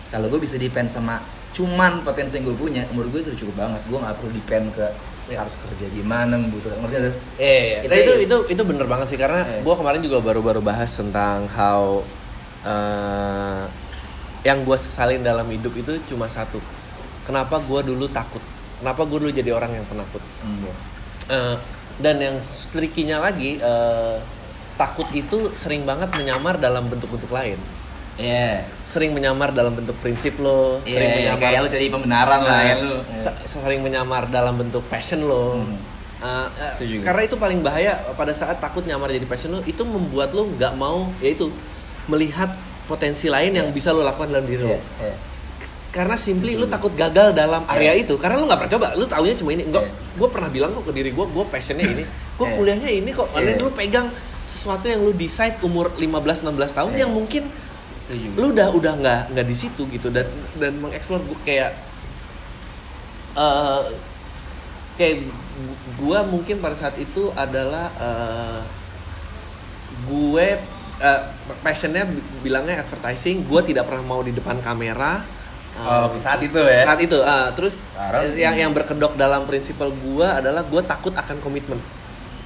[0.08, 3.84] kalau gue bisa depend sama cuman potensi yang gue punya menurut gue itu cukup banget
[3.84, 4.88] gue nggak perlu depend ke
[5.28, 5.44] Ya.
[5.44, 7.12] harus kerja gimana membutuhkan ngerti?
[7.36, 9.60] Eh, Itu- itu, itu itu bener banget sih karena Eh.
[9.60, 12.00] gue kemarin juga baru-baru bahas tentang how
[12.64, 13.62] eh,
[14.46, 16.62] yang gue sesalin dalam hidup itu cuma satu.
[17.26, 18.40] Kenapa gue dulu takut?
[18.78, 20.22] Kenapa gue dulu jadi orang yang penakut?
[20.42, 20.70] Hmm.
[21.28, 21.56] Eh,
[21.98, 22.36] dan yang
[22.70, 24.16] trikinya lagi eh,
[24.78, 27.58] takut itu sering banget menyamar dalam bentuk-bentuk lain.
[28.18, 28.66] Iya.
[28.82, 32.74] Sering menyamar dalam bentuk prinsip lo, Iya, sering menyamar kayak lu jadi pembenaran lah ya
[32.82, 32.94] lu.
[33.14, 35.62] se- sering menyamar dalam bentuk passion lo.
[35.62, 35.78] Hmm.
[36.18, 36.74] Uh, uh,
[37.06, 40.74] karena itu paling bahaya pada saat takut nyamar jadi passion lo itu membuat lo nggak
[40.74, 41.46] mau yaitu
[42.10, 42.50] melihat
[42.88, 44.72] potensi lain yang bisa lo lakukan dalam diri lo.
[44.72, 45.16] Iya, iya.
[45.88, 46.68] Karena simply Betul.
[46.72, 48.04] takut gagal dalam area Iya.
[48.04, 48.86] itu karena lu nggak pernah coba.
[48.96, 49.68] Lu taunya cuma ini.
[49.68, 49.92] Enggak, Iya.
[50.16, 52.04] gue pernah bilang kok ke diri gue, gue passionnya ini.
[52.36, 52.56] Gue Iya.
[52.56, 53.28] kuliahnya ini kok.
[53.30, 53.44] Iya.
[53.44, 54.08] Dan lu pegang
[54.48, 57.00] sesuatu yang lu decide umur 15-16 tahun Iya.
[57.04, 57.42] yang mungkin
[58.00, 58.26] Setuju.
[58.40, 60.24] lu udah udah nggak nggak di situ gitu dan
[60.56, 61.76] dan mengeksplor gue kayak
[63.36, 63.82] eh
[64.96, 65.16] kayak
[65.94, 68.60] gue mungkin pada saat itu adalah eh,
[70.04, 70.48] gue
[70.98, 71.20] eh,
[71.58, 75.22] passionnya bi- bilangnya advertising gue tidak pernah mau di depan kamera
[75.78, 76.82] Oh, Eh, saat itu ya.
[76.82, 81.38] saat itu ah, terus Sekarang- yang yang berkedok dalam prinsipal gue adalah gue takut akan
[81.38, 81.78] komitmen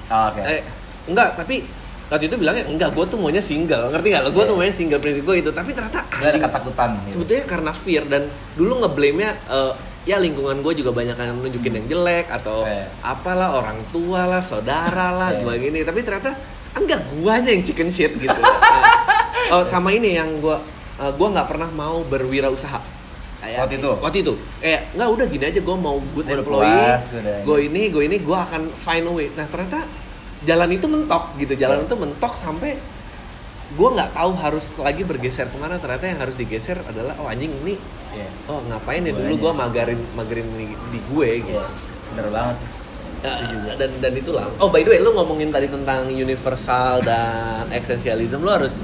[0.07, 0.41] Oh, Oke.
[0.43, 0.61] eh
[1.07, 1.65] enggak tapi
[2.07, 4.59] waktu itu bilangnya enggak gue tuh maunya single ngerti gak lo gue tuh Iya.
[4.59, 6.89] maunya single prinsip gue itu tapi ternyata ada ketakutan.
[6.99, 7.09] gitu.
[7.11, 9.73] sebetulnya karena fear dan dulu ngeblame-nya eh,
[10.05, 12.85] ya lingkungan gue juga banyak yang nunjukin yang jelek atau Iya.
[13.01, 15.41] apalah orang tua lah saudara lah Iya.
[15.41, 16.37] gua gini tapi ternyata
[16.75, 18.57] enggak guanya yang chicken shit gitu Nah,
[19.55, 20.61] oh sama ini yang gua
[20.95, 22.81] eh, gua nggak pernah mau berwirausaha
[23.39, 23.91] Kayak- Waktu itu?
[23.99, 26.79] waktu itu kayak nggak udah gini aja gue mau good Gua udah employee
[27.11, 29.83] gua gue ini gue ini gue akan find a way nah ternyata
[30.43, 31.85] jalan itu mentok gitu jalan Iya.
[31.85, 32.79] itu mentok sampai
[33.73, 37.51] gue nggak tahu harus lagi bergeser ke mana ternyata yang harus digeser adalah oh anjing
[37.59, 37.75] ini
[38.13, 38.31] Iya.
[38.47, 39.41] oh ngapain ya Gua dulu aja.
[39.41, 41.67] gue magarin magarin di, di gue gitu Iya.
[42.13, 42.69] Bener banget sih.
[43.23, 43.39] Ya,
[43.77, 48.51] dan dan itulah oh by the way lu ngomongin tadi tentang universal dan eksistensialisme lu
[48.51, 48.83] harus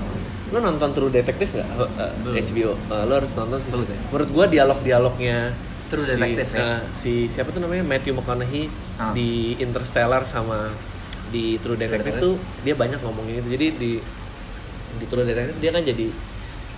[0.48, 2.34] lu nonton True Detective nggak Eh, Belum.
[2.38, 3.98] HBO Eh, lu harus nonton sih ya?
[4.08, 5.50] menurut gua dialog dialognya
[5.86, 6.86] True Detective ya?
[6.94, 9.10] si siapa tuh namanya Matthew McConaughey Ah.
[9.10, 10.70] di Interstellar sama
[11.28, 12.24] di True Detective Detective.
[12.24, 13.92] tuh dia banyak ngomongin itu jadi di
[14.94, 16.06] di True Detective dia kan jadi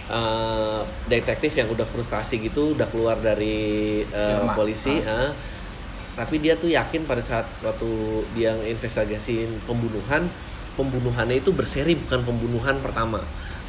[0.08, 4.54] eh, detektif yang udah frustasi gitu udah keluar dari eh, Firma.
[4.54, 5.30] polisi ah.
[6.20, 7.88] Tapi dia tuh yakin pada saat waktu
[8.36, 10.28] dia investigasiin pembunuhan
[10.76, 13.20] pembunuhannya itu berseri bukan pembunuhan pertama.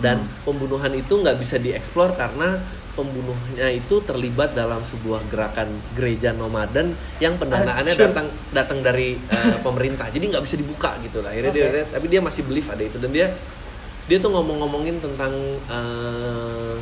[0.02, 0.30] Dan Hmm.
[0.44, 2.58] pembunuhan itu nggak bisa dieksplor karena
[2.92, 6.92] pembunuhnya itu terlibat dalam sebuah gerakan gereja nomaden
[7.24, 10.10] yang pendanaannya datang datang dari eh, pemerintah.
[10.12, 11.32] Jadi nggak bisa dibuka gitu lah.
[11.32, 11.82] Akhirnya dia Oke.
[11.94, 12.98] tapi dia masih believe ada itu.
[13.00, 13.32] Dan dia
[14.10, 15.34] dia tuh ngomong-ngomongin tentang
[15.70, 16.76] eh,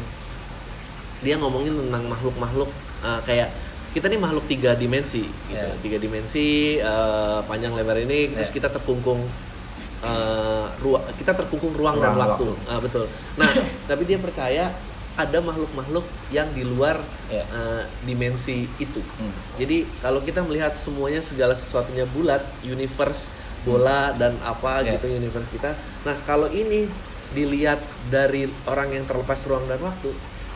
[1.19, 2.69] dia ngomongin tentang makhluk-makhluk
[3.03, 3.49] eh, kayak
[3.89, 5.81] kita nih makhluk tiga dimensi gitu Yeah.
[5.81, 8.57] tiga dimensi eh, panjang lebar ini terus Yeah.
[8.61, 9.25] kita terkungkung
[9.99, 12.69] eh, ruang kita terkungkung ruang, dan Ruang, waktu, waktu.
[12.71, 13.49] Ah, betul nah
[13.89, 14.71] tapi dia percaya
[15.19, 17.45] ada makhluk-makhluk yang di luar Yeah.
[17.49, 19.33] eh, dimensi itu Hmm.
[19.57, 23.29] jadi kalau kita melihat semuanya segala sesuatunya bulat, universe
[23.61, 24.95] bola dan apa Yeah.
[24.95, 25.75] gitu universe kita.
[26.07, 26.87] Nah kalau ini
[27.29, 30.09] dilihat dari orang yang terlepas ruang dan waktu,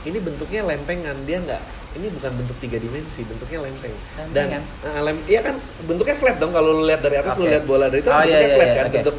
[0.08, 1.64] ini bentuknya lempengan dia nggak.
[1.94, 3.94] Ini bukan bentuk tiga dimensi, bentuknya lempeng.
[4.34, 7.54] Dan eh, lem, iya kan bentuknya flat dong kalau lu lihat dari atas lu Oke.
[7.54, 8.96] lihat bola dari itu Oh, bentuknya iya, iya, flat iya, kan oke.
[8.98, 9.16] bentuk.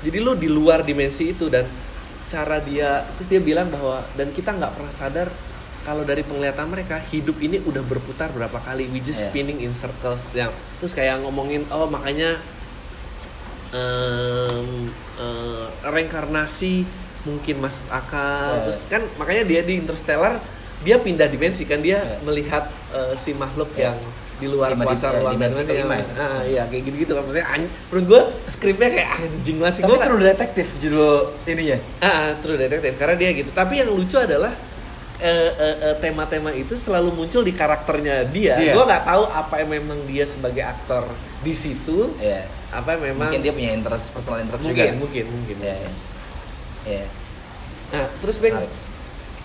[0.00, 1.64] Jadi lu di luar dimensi itu dan
[2.28, 5.28] cara dia terus dia bilang bahwa dan kita nggak pernah sadar
[5.82, 9.32] kalau dari penglihatan mereka hidup ini udah berputar berapa kali we just Iya.
[9.32, 12.38] spinning in circles yang terus kayak ngomongin oh makanya
[13.72, 16.84] em, eh, reinkarnasi
[17.24, 18.62] mungkin masuk akal Iya.
[18.68, 20.40] terus kan makanya dia di Interstellar
[20.80, 22.16] dia pindah dimensi kan dia Iya.
[22.22, 23.92] melihat eh, si makhluk Iya.
[23.92, 23.98] yang
[24.36, 26.06] di luar Lima di- kuasa eh, ruang dan dimensi lain yang kelima ya?
[26.18, 29.82] ah, iya kayak gitu gitu kan maksudnya an- menurut gue skripnya kayak anjing banget sih
[29.82, 31.12] Tapi gue nggak- True Detective judul
[31.44, 31.78] ininya.
[32.00, 33.50] Ah, True Detective karena dia gitu.
[33.52, 34.52] Tapi yang lucu adalah
[35.20, 38.56] eh, eh, eh, tema-tema itu selalu muncul di karakternya dia.
[38.56, 38.72] Iya.
[38.72, 41.04] Gue nggak tahu apa yang memang dia sebagai aktor
[41.38, 42.48] di situ, Iya.
[42.72, 44.96] apa yang memang Mungkin dia punya interest personal interest mungkin, juga.
[44.96, 45.56] mungkin, mungkin.
[45.60, 45.76] Iya.
[45.76, 45.90] iya.
[46.88, 47.04] Iya.
[47.92, 48.72] Nah, terus Menarik.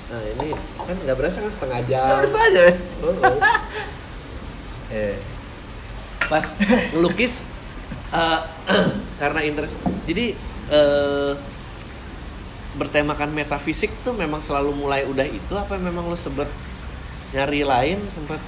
[0.05, 2.05] Nah ini kan nggak berasa kan setengah jam.
[2.05, 2.63] Ya, udah aja.
[3.01, 3.37] Oh, oh.
[4.87, 5.17] Iya.
[6.31, 6.45] Pas
[6.93, 7.45] ngelukis
[8.11, 8.39] eh,
[9.21, 9.75] karena interest.
[10.05, 10.37] Jadi
[10.69, 11.33] eh,
[12.75, 16.47] bertemakan metafisik tuh memang selalu mulai udah itu apa memang lo sebet
[17.31, 18.39] nyari lain sempat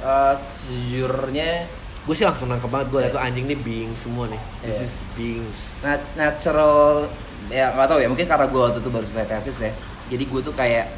[0.00, 1.66] eh, sejujurnya
[2.04, 4.86] gue sih langsung nangkep banget gue liat tuh anjing nih being semua nih this Iya.
[4.86, 7.08] is beings nat- natural
[7.48, 9.72] ya nggak tahu ya mungkin karena gue waktu itu baru selesai tesis ya
[10.06, 10.92] jadi gue tuh kayak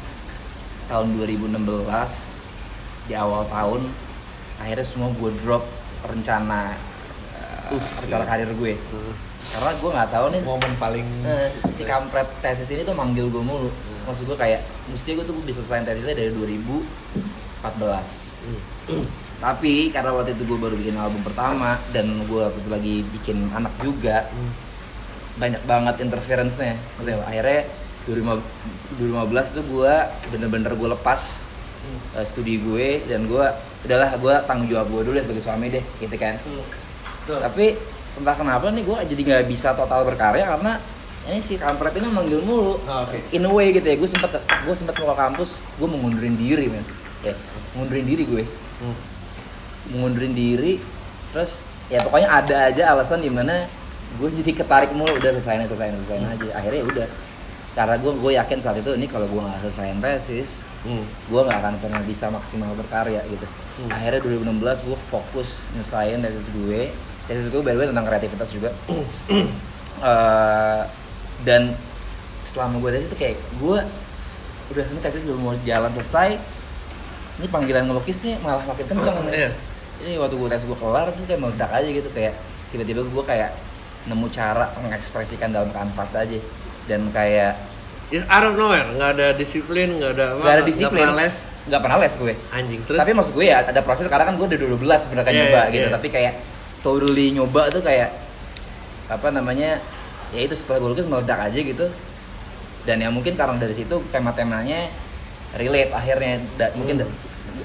[0.87, 1.57] tahun 2016
[3.07, 3.81] di awal tahun
[4.57, 5.63] akhirnya semua gue drop
[6.03, 6.75] rencana
[7.35, 7.69] uh,
[8.03, 8.73] rencana karir gue.
[9.47, 13.39] Karena gue nggak tahu nih momen paling eh, si kampret tesis ini tuh manggil gue
[13.39, 13.71] mulu.
[14.03, 18.27] Maksud gue kayak mestinya gue tuh bisa selesai tesisnya dari 2014
[18.87, 19.03] Hmm.
[19.43, 23.51] tapi karena waktu itu gue baru bikin album pertama dan gue waktu itu lagi bikin
[23.51, 24.51] anak juga Hmm.
[25.35, 26.79] banyak banget interference-nya.
[27.27, 27.67] Akhirnya
[28.07, 29.03] 2015
[29.51, 29.93] tuh gue
[30.31, 31.21] bener-bener gue lepas
[32.15, 33.45] uh, studi gue dan gue
[33.83, 36.39] udahlah gue tanggung jawab gue dulu ya sebagai suami deh gitu kan.
[37.27, 37.43] Tuh.
[37.43, 37.75] tapi
[38.15, 40.79] entah kenapa nih gue jadi nggak bisa total berkarya karena
[41.27, 42.79] ini si kampret ini manggil mulu.
[42.79, 43.19] Oh, oke.
[43.35, 46.39] in a way gitu ya gue sempet gue sempet mau ke kampus gue mau ngundurin
[46.39, 46.87] diri men.
[47.21, 47.35] Ya
[47.75, 48.43] ngundurin diri gue.
[48.79, 48.97] Hmm.
[49.87, 50.79] ngundurin diri
[51.35, 53.67] terus ya pokoknya ada aja alasan di mana
[54.17, 55.19] gue jadi ketarik mulu.
[55.19, 56.35] Udah selesaiin selesaiin selesaiin Hmm.
[56.39, 56.47] aja.
[56.55, 57.07] Akhirnya ya udah
[57.77, 61.03] karena gue gue yakin saat itu ini kalau gue nggak selesaiin tesis Hmm.
[61.03, 63.43] gue nggak akan pernah bisa maksimal berkarya gitu.
[63.43, 63.91] Hmm.
[63.91, 66.89] akhirnya 2016 gue fokus nyelesain tesis gue.
[67.27, 68.71] Tesis gue by the way tentang kreativitas juga.
[69.97, 70.81] Eh,
[71.41, 71.73] dan
[72.45, 73.77] selama gue tesis tuh kayak gue
[74.69, 76.37] udah sebenarnya tesis udah mau jalan selesai.
[77.41, 79.17] Ini panggilan ngelukisnya malah makin kenceng.
[79.27, 79.51] Iya.
[79.97, 82.37] ini waktu gue tes gue kelar terus kayak meledak aja gitu kayak
[82.69, 83.49] tiba-tiba gue kayak
[84.05, 86.37] nemu cara mengekspresikan dalam kanvas aja.
[86.85, 87.57] Dan kayak
[88.07, 90.95] It's out of nowhere, nggak ada disiplin, nggak ada gak ada disiplin.
[90.95, 91.35] nggak pernah les.
[91.67, 92.33] Nggak pernah les gue.
[92.49, 92.97] Anjing terus.
[92.97, 95.59] tapi maksud gue ya ada proses karena kan gue udah 12 sebenarnya kan Iya, nyoba
[95.59, 95.83] iya, gitu.
[95.83, 95.91] iya.
[95.91, 96.33] tapi kayak
[96.79, 98.09] totally nyoba tuh kayak
[99.07, 99.83] apa namanya
[100.29, 101.85] ya itu setelah gue lukis meledak aja gitu.
[102.83, 104.87] Dan ya mungkin karena dari situ tema-temanya
[105.53, 106.39] relate akhirnya.
[106.55, 107.11] Da- mungkin Hmm.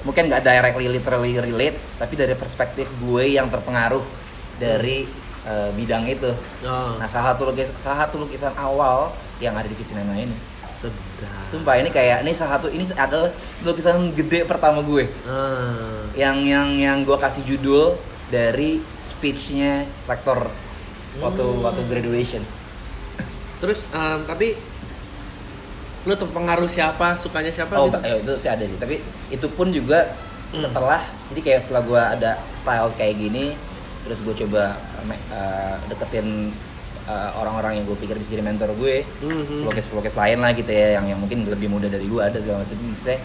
[0.03, 4.03] mungkin nggak directly literally relate tapi dari perspektif gue yang terpengaruh
[4.57, 5.07] dari
[5.43, 6.31] eh, bidang itu.
[6.63, 9.11] Oh, nah salah satu lukis salah satu lukisan awal
[9.43, 10.31] yang ada di Visinema ini
[10.73, 11.47] sedap.
[11.47, 16.07] sumpah ini kayak ini salah satu ini adalah lukisan gede pertama gue Ah.
[16.13, 17.95] yang yang yang gue kasih judul
[18.27, 20.47] dari speechnya rektor
[21.17, 21.61] waktu Hmm.
[21.61, 22.43] waktu graduation
[23.59, 24.59] Terus em, tapi
[26.03, 27.95] lu terpengaruh siapa, sukanya siapa oh gitu?
[28.01, 30.11] ya, itu sih ada sih tapi itu pun juga
[30.51, 30.99] setelah
[31.31, 33.55] jadi kayak setelah gue ada style kayak gini
[34.03, 34.75] terus gue coba
[35.31, 36.51] uh, deketin
[37.05, 39.63] uh, orang-orang yang gue pikir bisa jadi mentor gue Mhm.
[39.63, 42.75] pelukis-pelukis lain lah gitu ya yang yang mungkin lebih muda dari gue ada segala macam
[42.79, 43.19] maksudnya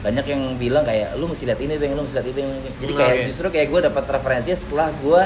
[0.00, 2.92] banyak yang bilang kayak lu mesti lihat ini bang lu mesti lihat itu Bang." jadi
[2.92, 3.24] Hmm, kayak oke.
[3.24, 5.22] justru kayak gue dapat referensinya setelah gue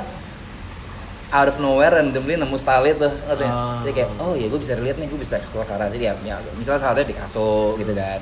[1.29, 3.05] out of nowhere randomly nemu style itu?
[3.29, 3.83] Ah.
[3.83, 6.15] jadi kayak oh ya gue bisa relate nih gue bisa explore ke arah jadi ya,
[6.25, 8.21] ya, misalnya salah satunya Picasso gitu kan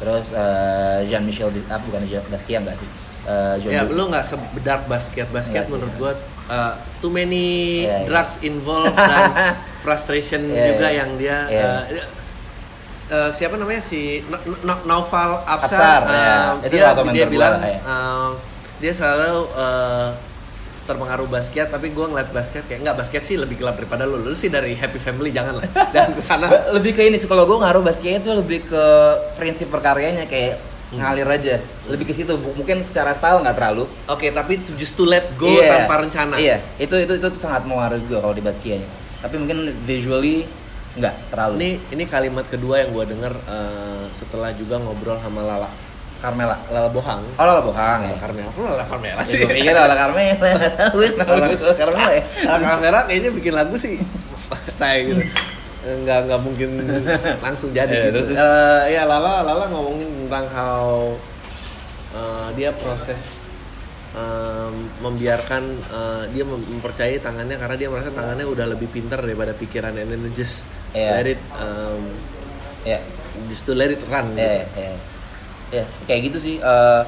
[0.00, 0.34] terus
[1.06, 2.88] Jean Michel ah, bukan Jean Basquiat enggak sih
[3.22, 5.26] Eh, John Ya, lu nggak sebedark basket.
[5.28, 5.72] Basket Nggak sih.
[5.72, 6.12] menurut gua
[6.48, 7.46] uh, too many
[7.82, 8.06] Iya, iya.
[8.06, 10.98] drugs involved dan frustration Iya, juga iya.
[10.98, 11.62] yang dia Iya.
[11.62, 11.82] uh,
[13.08, 16.34] uh, siapa namanya si No- No- Naufal Absar, Absar, uh, ya.
[16.60, 17.78] Itu dia dia gua bilang ya.
[17.82, 18.30] uh,
[18.76, 20.08] dia selalu uh,
[20.82, 24.34] terpengaruh basket tapi gua ngeliat basket kayak nggak basket sih lebih gelap daripada lu lu
[24.34, 27.54] sih dari happy family jangan lah dan ke sana lebih ke ini sih kalau gue
[27.54, 28.84] ngaruh Basquiat itu lebih ke
[29.38, 30.58] prinsip perkaryanya kayak
[30.92, 31.56] ngalir aja.
[31.88, 32.36] Lebih ke situ.
[32.36, 33.84] Mungkin secara style nggak terlalu.
[34.06, 35.82] Oke tapi to just to let go Iya.
[35.84, 36.36] tanpa rencana.
[36.36, 36.60] Iya.
[36.76, 38.88] Itu itu itu sangat mengaruhi gue kalau di Basquiatnya
[39.22, 40.42] tapi mungkin visually
[40.98, 41.54] nggak terlalu.
[41.62, 45.70] Ini ini kalimat kedua yang gua denger uh, setelah juga ngobrol sama Lala.
[46.18, 46.54] Carmela.
[46.70, 47.22] Lala Bohang.
[47.38, 48.14] Oh Lala Bohang ya?
[48.18, 49.42] Carmela, kok Lala Carmela Ya, sih?
[49.42, 50.38] gue pikir Lala Carmela.
[50.94, 52.22] Gue Lala Carmela ya?
[52.46, 53.98] Lala Carmela kayaknya bikin lagu sih.
[54.82, 55.22] Kayak gitu.
[55.82, 56.70] Enggak enggak mungkin
[57.44, 58.18] langsung jadi Iya, gitu.
[58.22, 61.10] terus- Eh, ya Lala Lala ngomongin tentang how
[62.12, 63.18] eh, dia proses
[64.12, 69.50] em, membiarkan eh, dia mem- mempercayai tangannya karena dia merasa tangannya udah lebih pintar daripada
[69.52, 71.18] pikiran and then just Iya.
[71.18, 72.02] let it em,
[72.84, 72.98] ya
[73.48, 74.44] just to let it run gitu.
[74.44, 74.92] ya ya
[75.72, 77.02] ya kayak gitu sih eh,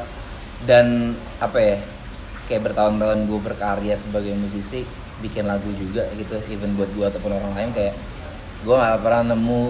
[0.65, 1.77] dan apa ya
[2.45, 4.83] kayak bertahun-tahun gue berkarya sebagai musisi
[5.21, 7.95] bikin lagu juga gitu even buat gue ataupun orang lain kayak
[8.65, 9.63] gue nggak pernah nemu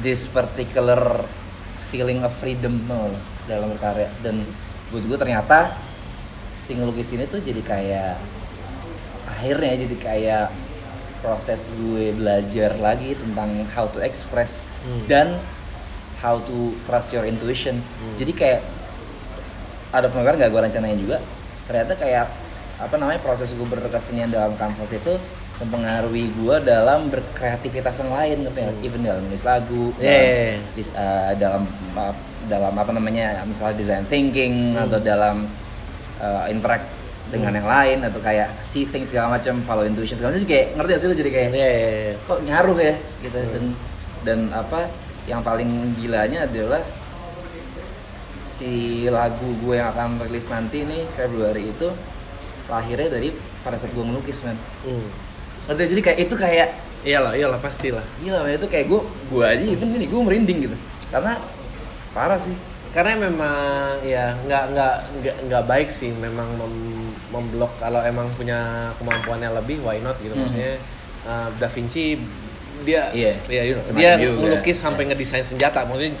[0.00, 1.24] this particular
[1.90, 3.10] feeling of freedom no,
[3.44, 4.46] dalam berkarya dan
[4.88, 5.74] buat gue ternyata
[6.54, 8.14] si ngelukis ini tuh jadi kayak
[9.28, 10.46] akhirnya jadi kayak
[11.20, 15.04] proses gue belajar lagi tentang how to express Hmm.
[15.04, 15.36] dan
[16.24, 18.14] how to trust your intuition Hmm.
[18.16, 18.60] jadi kayak
[19.92, 21.20] out of nowhere nggak gue rencanain juga
[21.68, 22.24] ternyata kayak
[22.80, 25.20] apa namanya proses gue berkesenian dalam kanvas itu
[25.60, 28.80] mempengaruhi gue dalam berkreativitas yang lain gitu ya Hmm.
[28.82, 30.56] even dalam nulis lagu Yeah.
[30.56, 31.62] dalam, dis- uh, dalam
[31.94, 32.14] uh,
[32.46, 34.88] dalam apa namanya misalnya design thinking Hmm.
[34.88, 35.44] atau dalam
[36.16, 36.88] uh, interact
[37.28, 40.90] dengan yang lain atau kayak see things segala macam follow intuition segala macam kayak ngerti
[40.90, 42.14] gak sih lu jadi kayak Iya, iya, iya.
[42.18, 43.50] kok ngaruh ya gitu Hmm.
[43.52, 43.64] dan
[44.20, 44.80] dan apa
[45.24, 46.80] yang paling gilanya adalah
[48.42, 48.72] si
[49.06, 51.88] lagu gue yang akan rilis nanti nih Februari itu
[52.66, 55.06] lahirnya dari pada saat gue melukis man Hmm.
[55.70, 56.68] Ngerti jadi kayak itu kayak
[57.00, 58.04] Iyalah, iyalah pastilah.
[58.20, 59.00] man itu kayak gue
[59.32, 60.76] gue aja even gini gue merinding gitu.
[61.08, 61.40] Karena
[62.12, 62.52] parah sih.
[62.92, 67.72] Karena memang ya nggak nggak nggak nggak baik sih memang mem- memblok.
[67.78, 70.34] Kalau emang punya kemampuannya lebih why not gitu.
[70.34, 70.44] Hmm.
[70.44, 70.76] maksudnya
[71.24, 72.20] uh, Da Vinci
[72.80, 73.32] dia Iya.
[73.48, 75.84] ya, you know, dia melukis sampai ngedesain senjata.
[75.84, 76.12] Maksudnya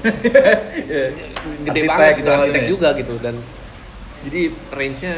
[1.66, 3.14] gede Arsitek banget gitu gitu arsitek juga gitu.
[3.20, 3.34] Dan
[4.24, 5.14] jadi range-nya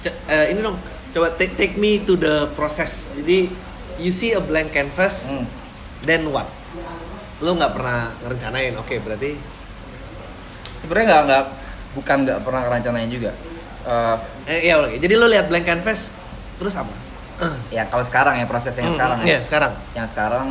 [0.00, 0.76] C- eh, ini dong
[1.18, 3.10] coba take, take me to the process.
[3.18, 3.50] Jadi
[3.98, 5.44] you see a blank canvas Hmm.
[6.06, 6.46] then what?
[7.42, 8.78] Lo nggak pernah ngerencanain?
[8.78, 9.34] Oke berarti
[10.78, 11.44] sebenarnya nggak nggak
[11.98, 13.34] bukan nggak pernah rencanain juga.
[13.82, 14.94] Eh, eh, ya oke.
[15.02, 16.14] Jadi lo lihat blank canvas
[16.62, 16.94] terus apa?
[17.70, 19.72] ya kalau sekarang ya proses yang Hmm, sekarang iya ya sekarang.
[19.94, 20.46] Yang sekarang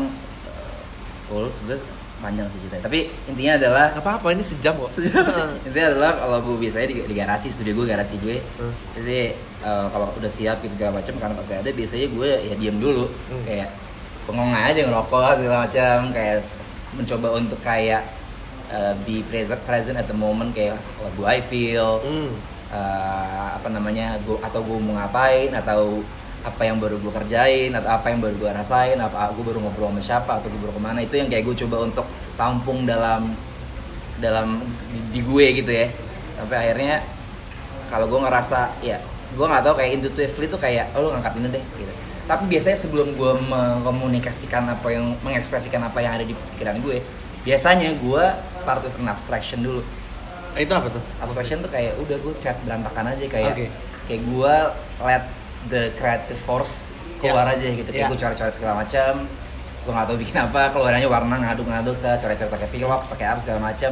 [1.27, 1.83] uh, oh, sebenarnya
[2.17, 4.89] panjang sih ceritanya tapi intinya adalah nggak apa-apa ini sejam kok
[5.67, 8.73] intinya adalah kalau gue biasanya di, di garasi studio gue garasi gue Hmm.
[8.95, 12.55] jadi uh, kalau udah siap gitu segala macam karena pas saya ada biasanya gue ya
[12.55, 13.43] diam dulu Hmm.
[13.43, 13.69] kayak
[14.25, 16.37] bengong aja ngerokok segala macam kayak
[16.91, 18.01] mencoba untuk kayak
[18.67, 22.33] uh, be present present at the moment kayak what do I feel Hmm.
[22.73, 26.01] uh, apa namanya gua, atau gue mau ngapain atau
[26.45, 29.89] apa yang baru gue kerjain atau apa yang baru gue rasain apa gue baru ngobrol
[29.91, 32.05] sama siapa atau gue baru ke mana itu yang kayak gue coba untuk
[32.37, 33.33] tampung dalam
[34.17, 35.87] dalam di, di gue gitu ya.
[36.37, 37.01] Sampai akhirnya
[37.89, 38.97] kalau gue ngerasa ya
[39.27, 41.93] gue nggak tahu kayak intuitively tuh kayak oh lu ngangkat ini deh gitu.
[42.27, 46.99] Tapi biasanya sebelum gue mengkomunikasikan apa yang mengekspresikan apa yang ada di pikiran gue
[47.47, 48.23] biasanya gue
[48.55, 49.79] start with an abstraction dulu.
[50.57, 51.03] Itu apa tuh?
[51.23, 53.67] Abstraction tuh kayak udah gue chat berantakan aja kayak Oke.
[54.09, 54.53] kayak gue
[55.05, 55.23] let
[55.67, 57.55] the creative force keluar Ya.
[57.55, 58.09] aja gitu kayak Ya.
[58.09, 59.13] gue coret-coret segala macam
[59.83, 63.59] gue nggak tahu bikin apa keluarannya warna ngaduk-ngaduk saya coret-coret pakai pilox pakai apa segala
[63.63, 63.91] macam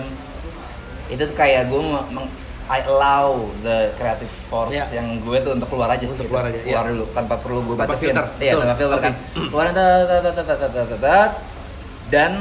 [1.07, 2.27] itu tuh kayak gue meng
[2.65, 4.97] I allow the creative force Ya.
[4.97, 6.33] yang gue tuh untuk keluar aja Untuk gitu.
[6.33, 6.91] keluar aja, keluar ya.
[6.91, 8.61] dulu tanpa perlu gue batasin filter, iya betul.
[8.65, 9.05] tanpa filter Oke.
[9.05, 9.13] kan
[10.97, 11.31] tat.
[12.09, 12.31] dan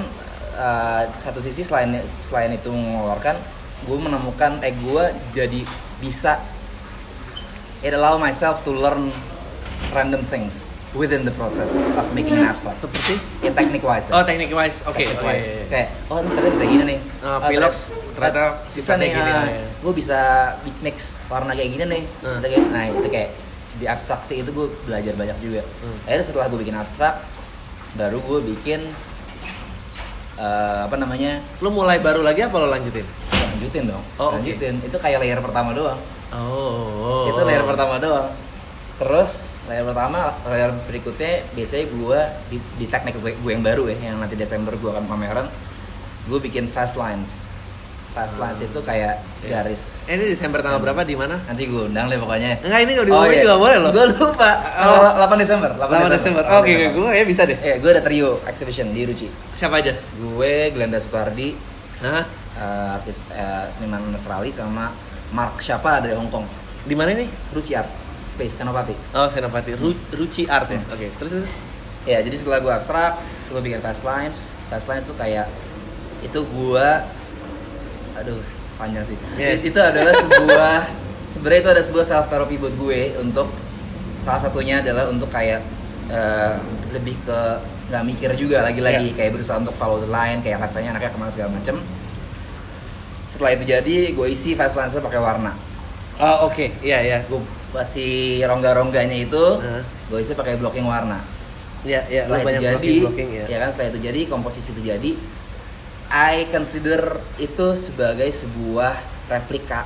[0.56, 3.36] uh, satu sisi selain selain itu mengeluarkan
[3.84, 5.60] gue menemukan eh gue jadi
[6.00, 6.40] bisa
[7.84, 9.12] it allow myself to learn
[9.90, 13.18] random things within the process of making an abstract seperti?
[13.40, 15.48] Ya technique wise oh teknik wise oke Technique oke wise.
[15.68, 16.98] kayak oh ternyata bisa gini nih.
[17.20, 17.74] Ah, Oh, Pilox
[18.14, 19.66] ternyata bisa nih gini lah ya.
[19.76, 20.18] gue bisa
[20.80, 22.02] mix warna kayak gini nih.
[22.40, 23.30] Kayak- nah itu kayak
[23.74, 25.62] di abstraksi itu gue belajar banyak juga.
[25.82, 25.98] Hmm.
[26.06, 27.14] akhirnya setelah gue bikin abstrak
[27.94, 28.80] baru gue bikin
[30.36, 31.42] eh, apa namanya?
[31.58, 33.04] Lo mulai baru lagi apa lo lanjutin?
[33.34, 34.02] Lanjutin dong.
[34.16, 34.78] Oh, lanjutin.
[34.80, 35.98] Itu kayak layer pertama doang
[36.36, 37.30] oh.
[37.30, 38.30] Itu layer pertama doang.
[38.98, 42.20] Terus layer pertama layer berikutnya biasanya gue
[42.52, 45.48] di, di teknik gue, gue yang baru ya yang nanti Desember gue akan pameran
[46.28, 47.48] gue bikin fast lines.
[48.14, 49.50] Fast lines itu kayak Oke.
[49.50, 50.06] garis.
[50.06, 51.02] Eh, ini Desember tanggal berapa?
[51.02, 51.34] Di mana?
[51.50, 52.62] Nanti gue undang deh pokoknya.
[52.62, 53.90] Enggak ini kalau diumumin juga boleh loh.
[53.90, 54.50] Gue lupa.
[54.86, 55.18] Oh.
[55.18, 55.26] oh.
[55.26, 56.42] 8 Desember 8 Desember.
[56.62, 57.58] Oke gue ya bisa deh.
[57.58, 59.98] Eh gue ada trio exhibition di Ruci siapa aja?
[60.14, 61.54] Gue Glenda Sutardi
[62.04, 62.22] Hah?
[62.58, 64.94] eh, artis eh, seniman Australia sama
[65.30, 66.44] Mark siapa dari Hong Kong?
[66.84, 67.88] Di mana nih Ruci Art.
[68.24, 68.92] Space Senopati.
[69.12, 69.76] Oh Senopati.
[69.76, 70.80] Ru Ruci Art ya?
[70.88, 71.50] Oke terus terus?
[72.04, 73.16] Ya, jadi setelah gue abstrak,
[73.48, 74.52] gue bikin fast lines.
[74.68, 75.48] Fast lines tuh kayak
[76.20, 76.88] itu gue,
[78.14, 78.40] aduh
[78.76, 79.16] panjang sih.
[79.36, 79.56] Yeah.
[79.56, 80.76] It- Itu adalah sebuah,
[81.32, 83.48] sebenarnya itu ada sebuah self therapy buat gue untuk
[84.20, 85.60] salah satunya adalah untuk kayak
[86.08, 86.54] eh,
[86.92, 87.40] lebih ke
[87.88, 89.12] nggak mikir juga lagi-lagi.
[89.12, 91.76] Kayak berusaha untuk follow the line, kayak rasanya anaknya ke mana segala macem.
[93.34, 95.50] Setelah itu jadi, gue isi fast lines pakai warna.
[96.22, 96.70] oh oke.
[96.78, 97.18] Iya iya.
[97.26, 97.42] Gue
[97.74, 99.82] kasih rongga-rongganya itu, Heeh.
[99.82, 101.18] gue isi pakai blocking warna.
[101.82, 103.68] Ya ya setelah itu jadi blocking, blocking ya ya kan?
[103.74, 105.10] Setelah itu jadi komposisi itu jadi.
[106.14, 108.94] I consider itu sebagai sebuah
[109.26, 109.82] replika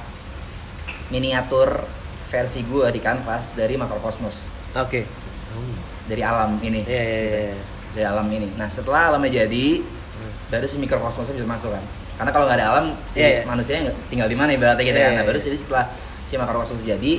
[1.09, 1.89] miniatur
[2.29, 4.53] versi gue di kanvas dari makrokosmos.
[4.77, 5.09] Oke.
[6.05, 6.85] Dari alam ini.
[6.85, 7.59] Iya iya iya
[7.97, 8.53] dari alam ini.
[8.61, 9.81] Nah setelah alamnya jadi
[10.53, 11.85] baru si mikrokosmosnya bisa masuk kan
[12.19, 13.41] karena kalau nggak ada alam si Iya, iya.
[13.45, 15.47] manusianya tinggal di mana ibaratnya gitu Iya, kan iya, nah baru iya.
[15.47, 15.85] jadi setelah
[16.23, 17.13] si makrokosmos jadi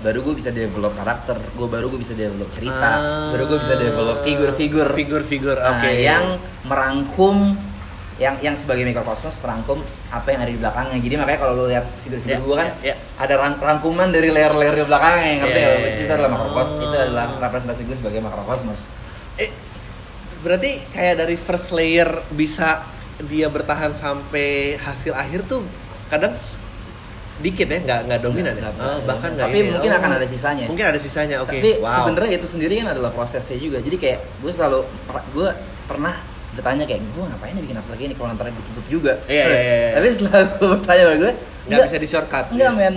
[0.00, 3.30] baru gue bisa develop karakter gue baru gue bisa develop cerita Ah.
[3.30, 6.24] baru gue bisa develop figur-figur figur-figur Nah, oke yang
[6.64, 7.54] merangkum
[8.16, 10.98] yang yang sebagai mikrokosmos merangkum apa yang ada di belakangnya.
[10.98, 12.94] Jadi makanya kalau lu lihat figur-figur Ya, gua kan ya, ya.
[13.16, 16.04] ada rang- rangkuman dari layer-layer di belakangnya yang ngerti Ya, ya, ya, Which ya.
[16.04, 16.68] itu adalah makrokosmos.
[16.70, 16.84] Oh.
[16.84, 18.80] Itu adalah representasi gue sebagai makrokosmos.
[19.36, 19.48] Eh,
[20.38, 22.84] berarti kayak dari first layer bisa
[23.26, 25.60] dia bertahan sampai hasil akhir tuh
[26.08, 26.32] kadang
[27.40, 28.68] dikit ya nggak nggak dominan ya?
[28.68, 29.72] Nggak- Oh, bahkan nggak tapi ini ya.
[29.76, 30.64] mungkin Oh, akan ada sisanya.
[30.68, 31.56] mungkin ada sisanya oke.
[31.56, 31.88] Tapi wow.
[31.88, 33.78] sebenarnya itu sendiri kan adalah prosesnya juga.
[33.80, 34.84] Jadi kayak gue selalu
[35.32, 35.48] gue
[35.88, 36.14] pernah
[36.52, 38.12] bertanya kayak gue ngapain ya bikin abstrak ini?
[38.12, 39.12] Kalau nanti ditutup juga.
[39.24, 39.90] Iya, iya, iya, iya.
[39.96, 41.32] tapi setelah gue bertanya sama gue
[41.70, 42.94] nggak bisa di shortcut enggak men.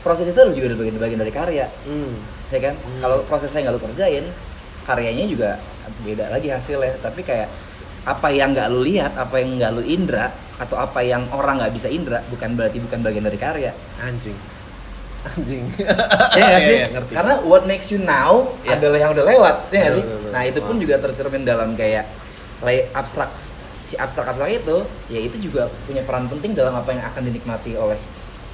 [0.00, 1.66] Proses itu juga udah bagian bagian dari karya.
[1.84, 2.14] Hmm.
[2.46, 2.74] ya kan?
[2.78, 3.00] Hmm.
[3.02, 4.24] kalau prosesnya nggak lu kerjain
[4.86, 5.50] karyanya juga
[6.00, 6.96] beda lagi hasilnya.
[7.04, 7.52] Tapi kayak
[8.06, 11.74] apa yang nggak lu lihat apa yang nggak lu indra atau apa yang orang nggak
[11.74, 13.72] bisa indra bukan berarti bukan bagian dari karya.
[13.98, 14.38] Anjing.
[15.26, 15.64] Anjing.
[15.76, 16.76] Ya nggak Iya, sih?
[16.76, 17.12] iya, ngerti.
[17.12, 18.78] karena what makes you now Iya.
[18.78, 20.04] adalah yang udah lewat ya Betul, sih?
[20.30, 22.06] nah itu pun juga tercermin dalam kayak
[22.62, 23.34] lay abstrak
[23.68, 24.76] si abstrak abstrak itu
[25.06, 27.98] ya itu juga punya peran penting dalam apa yang akan dinikmati oleh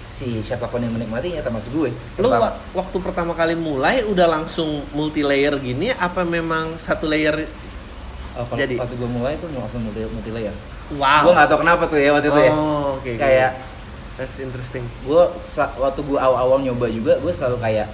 [0.03, 1.91] si siapa pun yang menikmatinya termasuk gue.
[2.19, 7.45] Wa- waktu pertama kali mulai udah langsung multi layer gini apa memang satu layer
[8.33, 10.55] Oh, kalau Jadi- waktu gue mulai tuh langsung multi, multi layer.
[10.93, 12.53] wow Gue nggak tahu kenapa tuh ya waktu itu ya.
[12.53, 13.51] oh oke Kayak
[14.15, 15.23] that's interesting gue
[15.75, 17.89] waktu gue awal-awal nyoba juga gue selalu kayak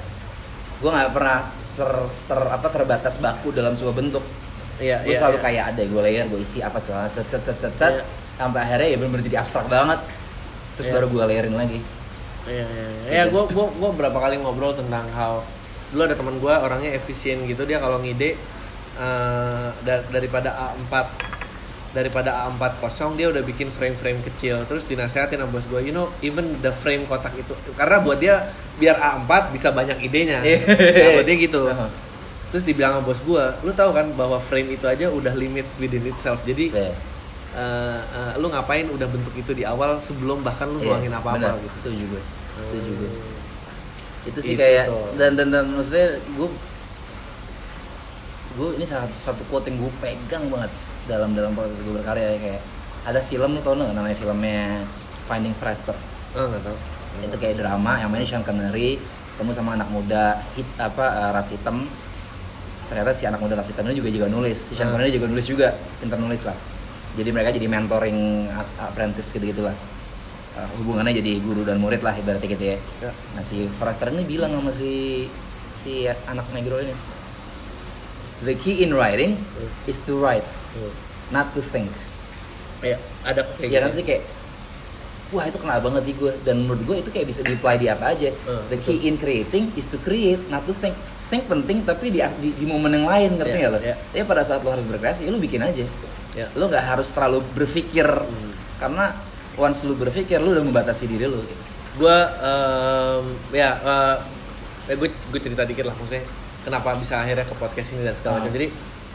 [0.78, 1.38] gue nggak pernah
[1.72, 1.90] ter,
[2.24, 4.22] ter apa terbatas baku dalam sebuah bentuk.
[4.78, 5.44] iya Gue iya, selalu iya.
[5.44, 7.92] kayak ada gue layer gue isi apa segala set set set set, set.
[7.92, 8.04] Iya.
[8.36, 9.98] sampai akhirnya ya benar-benar jadi abstrak banget.
[10.74, 10.94] Terus Iya.
[10.94, 11.78] baru gue layerin lagi.
[12.44, 13.10] Iya, iya, iya.
[13.10, 13.42] Ya, Gitu.
[13.50, 15.42] gue gua berapa kali ngobrol tentang how
[15.88, 18.38] dulu ada teman gue orangnya efisien gitu dia kalau ngide
[18.98, 20.92] eh, da- daripada A4
[21.88, 26.12] daripada A4 kosong dia udah bikin frame-frame kecil terus dinasehatin sama bos gue you know
[26.20, 28.44] even the frame kotak itu karena buat dia
[28.76, 30.58] biar A4 bisa banyak idenya Iya.
[30.68, 31.62] nah, buat dia gitu
[32.48, 36.04] terus dibilang sama bos gue lu tahu kan bahwa frame itu aja udah limit within
[36.04, 36.92] itself jadi Iya.
[37.54, 41.56] eh, eh, lu ngapain udah bentuk itu di awal sebelum bahkan lu Iya, nuangin apa-apa
[41.58, 42.22] gitu Setuju gue.
[42.60, 43.10] Setuju gue.
[44.26, 45.16] itu sih Itu kayak tuh.
[45.16, 46.48] dan dan dan maksudnya gue
[48.58, 50.70] gue ini satu satu quote yang gue pegang banget
[51.06, 52.62] dalam dalam proses gue berkarya ya kayak
[53.06, 54.82] ada film lu tau nggak namanya filmnya
[55.24, 55.94] Finding Forrester
[56.36, 56.74] Oh, nggak
[57.24, 59.00] itu kayak drama yang mainnya Sean Connery
[59.34, 61.86] ketemu sama anak muda hit apa eh, ras hitam.
[62.90, 64.58] Ternyata si anak muda ras hitam ini juga juga nulis.
[64.70, 64.98] Si Sean Hmm.
[64.98, 66.54] Connery juga nulis juga pintar nulis lah.
[67.16, 69.74] Jadi mereka jadi mentoring apprentice gitu gitulah
[70.58, 72.76] Eh, hubungannya jadi guru dan murid lah ibaratnya gitu ya.
[72.98, 73.10] Ya.
[73.38, 75.24] Nah si Forrester ini bilang sama si
[75.78, 76.90] si anak negro ini,
[78.40, 79.38] the key in writing
[79.84, 80.46] is to write,
[81.28, 81.90] not to think.
[82.78, 84.22] Kayak ada kayak Ya kan sih kayak,
[85.28, 86.32] wah itu kena banget di gue.
[86.42, 88.30] Dan menurut gue itu kayak bisa di apply di apa aja.
[88.30, 90.94] Eh, the key in creating is to create, not to think.
[91.28, 93.78] Think penting tapi di, di, di momen yang lain ngerti Iya, nggak lo?
[93.82, 93.94] iya.
[94.00, 95.84] Tapi pada saat lo harus berkreasi, lo bikin aja.
[96.32, 96.46] Ya.
[96.54, 98.52] Lo nggak harus terlalu berpikir Hmm.
[98.80, 99.12] karena
[99.58, 101.42] once lo berpikir lo udah membatasi diri lo.
[101.98, 104.16] Gua em, ya eh,
[104.88, 106.22] eh, gue gue cerita dikit lah maksudnya
[106.60, 108.38] kenapa bisa akhirnya ke podcast ini dan segala Ah.
[108.40, 108.52] macam.
[108.52, 108.68] Jadi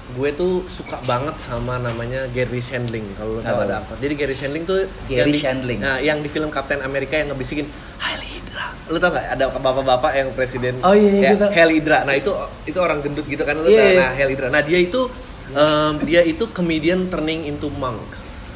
[0.06, 3.96] gue tuh suka banget sama namanya Gary Shandling kalau lo tahu ada apa.
[3.98, 5.80] Jadi Gary Shandling tuh Gary yang di, Shandling.
[5.80, 8.66] Nah, yang di film Captain America yang ngebisikin Hail Hydra.
[8.86, 11.46] Lu tau gak ada bapak-bapak yang presiden Oh, iya, iya, ya, gitu.
[11.50, 11.98] Hail Hydra.
[12.04, 12.32] Nah, itu
[12.66, 13.88] itu orang gendut gitu kan lu Iya, tau.
[13.90, 14.00] iya.
[14.02, 14.48] Nah, Hail Hydra.
[14.50, 15.02] Nah, dia itu
[15.46, 18.04] em, dia itu comedian turning into monk.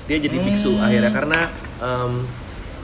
[0.06, 0.84] Dia jadi biksu Hmm.
[0.84, 1.40] akhirnya karena
[1.78, 2.12] em,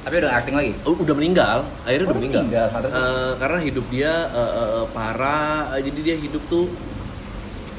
[0.03, 0.71] Tapi udah acting lagi.
[0.83, 2.67] Uh, udah meninggal akhirnya Oh, udah meninggal, meninggal.
[2.91, 6.67] Eh, karena hidup dia eh, eh, parah jadi dia hidup tuh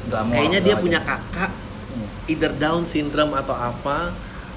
[0.05, 1.53] Glamor, kayaknya dia punya kakak
[1.95, 2.11] Hmm.
[2.27, 4.11] either down syndrome atau apa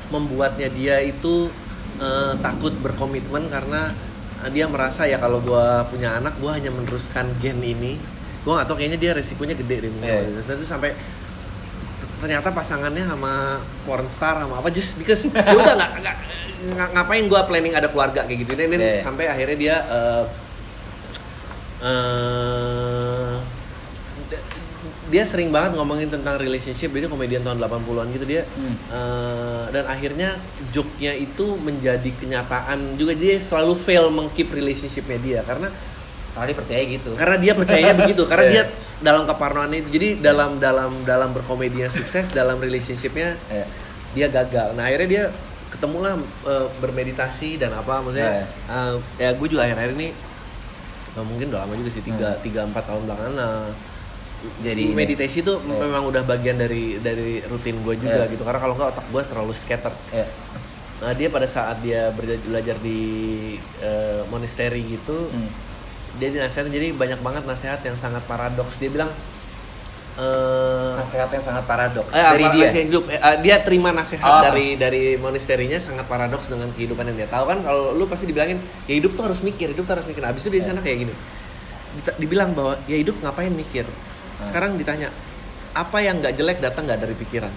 [0.09, 1.53] membuatnya dia itu
[1.99, 3.93] eh, takut berkomitmen karena
[4.49, 8.01] dia merasa ya kalau gua punya anak gua hanya meneruskan gen ini
[8.41, 10.33] gua nggak tahu kayaknya dia resikonya gede deh Iya.
[10.39, 10.55] yeah.
[10.57, 10.97] itu sampai
[12.17, 15.73] ternyata pasangannya sama porn star sama apa just because ya udah
[16.67, 18.53] nggak ngapain gua planning ada keluarga kayak gitu.
[18.53, 18.99] Dan Iya.
[18.99, 20.23] sampai akhirnya dia eh,
[24.29, 24.45] d-
[25.07, 26.89] dia sering banget ngomongin tentang relationship.
[26.89, 28.43] Dia komedian tahun 80-an gitu dia.
[28.49, 28.75] Hmm.
[28.89, 30.35] eh, dan akhirnya
[30.69, 33.13] joke-nya itu menjadi kenyataan juga.
[33.13, 35.39] Dia selalu fail mengkeep relationship-nya dia.
[35.43, 35.69] Karena
[36.37, 37.09] Karena dia percaya gitu.
[37.13, 38.51] karena dia percaya begitu karena Iya.
[38.53, 38.63] dia
[39.01, 43.65] dalam keparnoan itu jadi dalam dalam dalam berkomedi yang sukses dalam relationship-nya Iya.
[44.13, 45.23] dia gagal nah akhirnya dia
[45.67, 50.09] ketemulah eh, bermeditasi dan apa maksudnya eh, ya gue juga akhir-akhir ini
[51.11, 53.57] eh, mungkin udah lama juga sih tiga tiga empat tahun belakangan lah
[54.59, 55.81] Jadi meditasi itu Iya.
[55.81, 58.31] memang udah bagian dari dari rutin gue juga Iya.
[58.31, 60.29] gitu karena kalau nggak otak gue terlalu scatter Ya.
[60.97, 63.01] nah dia pada saat dia belajar di
[63.79, 65.49] eh, monasteri gitu Hmm.
[66.17, 68.77] Dia dinasihatin jadi banyak banget nasihat yang sangat paradoks.
[68.77, 69.09] Dia bilang
[70.17, 72.09] eh Nasihat yang sangat paradoks.
[72.09, 72.67] Eh, dari dia.
[72.73, 73.05] hidup.
[73.05, 74.41] Eh, eh, dia terima nasihat Oh.
[74.41, 77.45] dari dari monasterinya sangat paradoks dengan kehidupan yang dia tahu.
[77.45, 78.57] Kan kalau lu pasti dibilangin
[78.89, 80.25] ya hidup tuh harus mikir hidup tuh harus mikir.
[80.25, 81.13] Habis itu dia di sana kayak gini.
[82.17, 83.85] Dibilang bahwa ya hidup ngapain mikir?
[84.41, 85.13] Sekarang ditanya
[85.77, 87.53] apa yang nggak jelek datang nggak dari pikiran?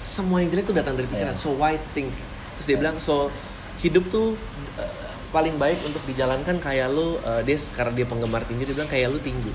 [0.00, 1.36] Semua yang jelek tuh datang dari pikiran.
[1.36, 1.40] Iya.
[1.40, 2.08] so why think?
[2.56, 3.28] Terus dia bilang so
[3.84, 4.32] hidup tuh
[4.80, 4.92] uh,
[5.28, 9.08] paling baik untuk dijalankan kayak lu uh, dia karena dia penggemar tinju dia bilang kayak
[9.08, 9.52] lu tinju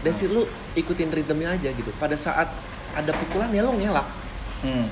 [0.00, 0.42] dan sih lu
[0.72, 2.50] ikutin ritmenya aja gitu pada saat
[2.92, 4.06] ada pukulan ya lu ngelak
[4.56, 4.88] Hmm.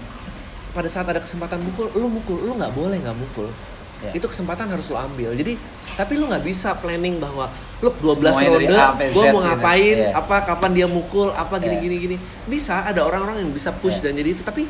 [0.70, 3.48] pada saat ada kesempatan mukul lu mukul lu nggak boleh nggak mukul
[3.96, 4.12] Ya.
[4.12, 5.56] itu kesempatan harus lu ambil jadi
[5.96, 7.48] tapi lu nggak bisa planning bahwa
[7.80, 9.40] lu 12 Semuanya ronde A sampai Z gue mau gitu.
[9.40, 10.10] ngapain Iya.
[10.12, 11.80] apa kapan dia mukul apa gini Iya.
[11.80, 14.04] gini gini bisa ada orang-orang yang bisa push Iya.
[14.04, 14.68] dan jadi itu tapi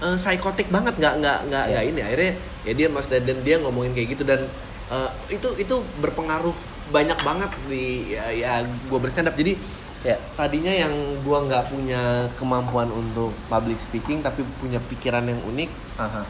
[0.00, 2.32] eh, psikotik banget nggak nggak nggak nggak ini akhirnya
[2.64, 4.48] ya dia mas dan dia ngomongin kayak gitu dan
[4.90, 6.54] eh, itu itu berpengaruh
[6.90, 9.54] banyak banget di ya, ya gue berstand up jadi
[10.00, 10.16] Ya.
[10.32, 10.88] tadinya yang
[11.20, 12.00] gua nggak punya
[12.34, 16.24] kemampuan untuk public speaking tapi punya pikiran yang unik Aha.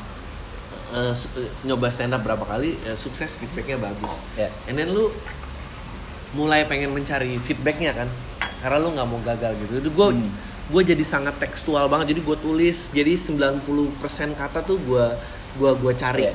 [0.90, 1.14] eh,
[1.62, 4.50] nyoba stand up berapa kali eh, sukses feedbacknya bagus Ya.
[4.66, 5.14] and then lu
[6.30, 8.08] mulai pengen mencari feedbacknya kan
[8.58, 10.30] karena lu nggak mau gagal gitu itu gue Hmm.
[10.66, 13.62] gue jadi sangat tekstual banget jadi gue tulis jadi 90%
[14.34, 15.06] kata tuh gue
[15.58, 16.34] gua gua cari Iya.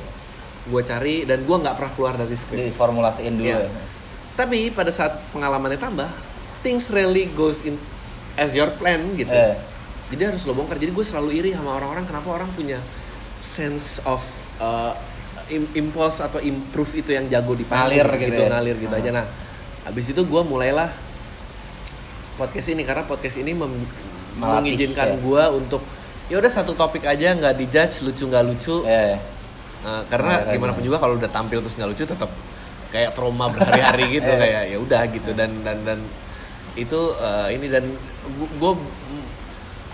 [0.66, 3.58] Gue cari dan gue nggak pernah keluar dari skrip Diformulasiin dulu Iya.
[3.62, 3.70] ya.
[4.34, 6.10] tapi pada saat pengalamannya tambah
[6.60, 7.78] things really goes in
[8.34, 9.54] as your plan gitu Eh.
[10.08, 12.82] jadi harus lo bongkar jadi gue selalu iri sama orang-orang kenapa orang punya
[13.38, 14.20] sense of
[14.56, 14.92] uh,
[15.46, 18.48] im- impulse atau improve itu yang jago di Ngalir gitu ya.
[18.50, 19.00] ngalir gitu Hmm.
[19.00, 19.26] aja nah
[19.82, 20.90] habis itu gue mulailah
[22.36, 23.86] podcast ini karena podcast ini mem-
[24.36, 25.16] Melatih, mengizinkan ya.
[25.16, 25.80] gue untuk
[26.26, 29.16] ya udah satu topik aja nggak dijudge lucu nggak lucu Eh.
[29.86, 32.26] Nah, karena gimana pun juga kalau udah tampil terus nggak lucu tetap
[32.88, 34.34] kayak trauma berhari-hari gitu Eh.
[34.36, 35.98] kayak ya udah gitu dan dan dan
[36.74, 37.86] itu eh, ini dan
[38.34, 38.72] gue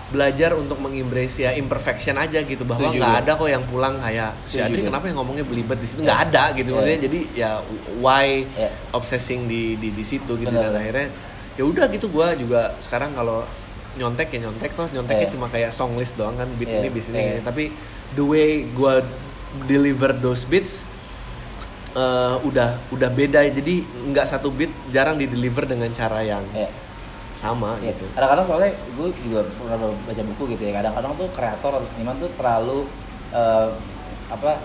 [0.09, 4.57] belajar untuk mengembrace ya imperfection aja gitu bahwa nggak ada kok yang pulang kayak si
[4.57, 6.05] Adri kenapa yang ngomongnya belibet di situ Eh.
[6.05, 6.73] nggak ada gitu Eh.
[6.75, 7.51] maksudnya jadi ya
[7.97, 8.71] why Eh.
[8.91, 10.69] obsessing di di di situ gitu Benar.
[10.69, 11.07] dan akhirnya
[11.53, 13.41] ya udah gitu gue juga sekarang kalau
[13.93, 15.33] nyontek ya nyontek toh nyonteknya Eh.
[15.33, 16.77] cuma kayak song list doang kan beat Eh.
[16.77, 17.41] ini beat ini Eh.
[17.41, 17.73] tapi
[18.13, 18.93] the way gue
[19.65, 20.83] deliver those beats
[21.93, 23.75] eh, udah udah beda jadi
[24.09, 26.69] nggak satu beat jarang di deliver dengan cara yang Ya.
[27.33, 31.71] sama Ya, gitu kadang-kadang soalnya gue juga pernah baca buku gitu ya kadang-kadang tuh kreator
[31.73, 32.85] atau seniman tuh terlalu
[33.31, 33.69] eh,
[34.29, 34.57] apa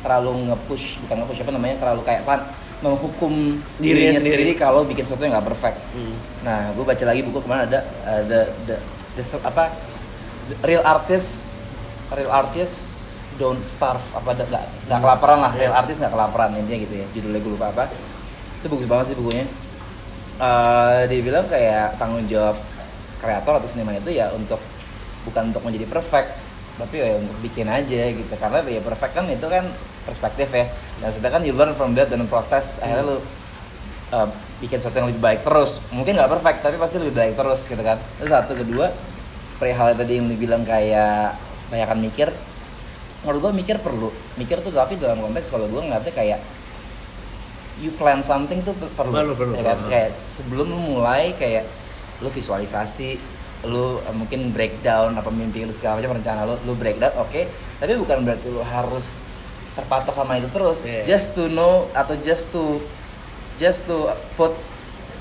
[0.00, 2.40] terlalu nge-push bukan nge-push apa namanya terlalu kayak pan
[2.76, 4.52] menghukum Dirinya dirinya sendiri.
[4.52, 5.80] sendiri, kalau bikin sesuatu yang nggak perfect.
[5.96, 6.12] Hmm.
[6.44, 8.76] Nah, gue baca lagi buku kemarin ada uh, the, the,
[9.16, 9.72] the apa
[10.46, 11.56] the real artist
[12.12, 12.95] real artist
[13.36, 15.52] don't starve apa ada- nggak nggak kelaparan lah.
[15.54, 17.06] Real artist nggak kelaparan intinya gitu ya.
[17.12, 17.84] Judulnya gue lupa apa.
[18.60, 19.44] Itu bagus banget sih bukunya.
[20.36, 22.60] Eh, dia bilang kayak tanggung jawab
[23.16, 24.60] kreator atau seniman itu ya untuk
[25.24, 26.28] bukan untuk menjadi perfect
[26.76, 28.34] tapi ya untuk bikin aja gitu.
[28.36, 29.64] Karena ya perfect kan itu kan
[30.04, 30.68] perspektif ya.
[31.00, 33.16] Dan sedangkan you learn from that dan proses akhirnya lu
[34.12, 34.28] uh,
[34.60, 35.80] bikin sesuatu yang lebih baik terus.
[35.88, 37.96] Mungkin nggak perfect tapi pasti lebih baik terus gitu kan.
[38.20, 38.92] Itu satu kedua
[39.56, 41.32] perihal tadi yang dibilang kayak
[41.72, 42.28] banyakkan mikir
[43.22, 46.40] menurut gua mikir perlu mikir tuh tapi dalam konteks kalau gua ngeliatnya kayak
[47.76, 49.52] you plan something tuh per- perlu, Perlu, perlu.
[49.54, 49.78] ya kan?
[49.86, 51.68] Kayak sebelum lu mulai kayak
[52.18, 53.20] lu visualisasi
[53.64, 57.40] lu uh, mungkin breakdown apa mimpi lu segala macam rencana lu lu breakdown oke
[57.76, 59.20] tapi bukan berarti lu harus
[59.74, 61.04] terpatok sama itu terus Iya.
[61.06, 62.80] just to know atau just to
[63.56, 64.52] just to put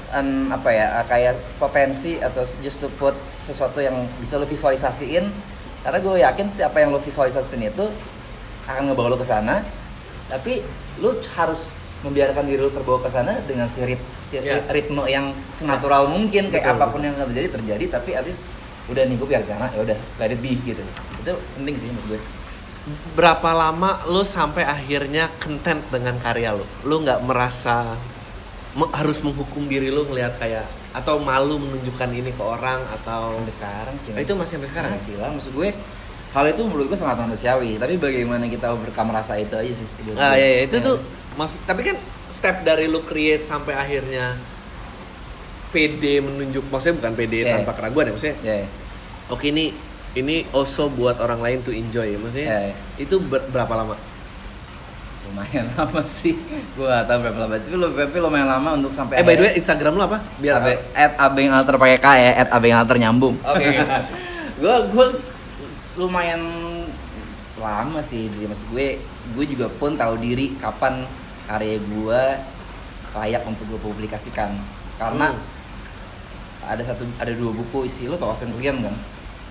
[0.09, 5.27] an apa ya kayak potensi atau just to put sesuatu yang bisa lu visualisasiin
[5.85, 7.85] karena gue yakin apa yang lu visualisasiin itu
[8.65, 9.61] akan ngebawa lu ke sana.
[10.25, 10.65] Tapi
[10.97, 14.57] lu harus membiarkan diri lu terbawa ke sana dengan si, rit, si Ya.
[14.73, 18.41] ritme yang senatural mungkin kayak Betul, apa pun yang akan terjadi terjadi tapi abis
[18.89, 20.81] udah nih gue biar rencana ya udah let it be gitu.
[21.21, 22.21] Itu penting sih menurut gue
[23.17, 26.65] berapa lama lu sampai akhirnya content dengan karya lu?
[26.85, 27.97] Lu nggak merasa
[28.77, 30.65] me- harus menghukum diri lu ngelihat kayak
[30.95, 34.91] atau malu menunjukkan ini ke orang atau sampai sekarang sih Oh, itu masih sampai sekarang
[34.91, 35.69] masih lah maksud gue
[36.31, 40.33] hal itu menurut gue sangat manusiawi tapi bagaimana kita overcome rasa itu aja sih ah
[40.33, 40.85] ya, ya itu Ya.
[40.85, 40.95] tuh
[41.35, 41.95] maksud tapi kan
[42.27, 44.39] step dari lu create sampai akhirnya
[45.69, 47.59] PD menunjuk maksudnya bukan PD Yeah.
[47.59, 48.67] tanpa keraguan ya maksudnya ya ya.
[49.27, 49.75] oke ini
[50.15, 52.75] ini also buat orang lain to enjoy ya maksudnya Ya, ya.
[52.97, 53.95] itu ber- berapa lama
[55.25, 56.33] lumayan lama sih.
[56.73, 57.53] Gue gak tahu berapa lama.
[57.55, 60.17] Tapi, lu- tapi lumayan lama untuk sampai eh by the way Instagram lu apa?
[60.37, 63.35] Biar Abe, at abeng alter pakai k ya at abeng alter nyambung.
[63.41, 63.65] Oke.
[64.61, 65.07] gue gue
[65.95, 66.41] lumayan
[67.55, 68.99] lama sih jadi maksud gue.
[69.31, 71.07] Gue juga pun tahu diri kapan
[71.45, 72.21] karya gue
[73.13, 74.53] layak untuk gue publikasikan.
[74.95, 75.53] Karena Hmm.
[76.65, 78.95] ada satu ada dua buku isi lo tau Austin Kleon kan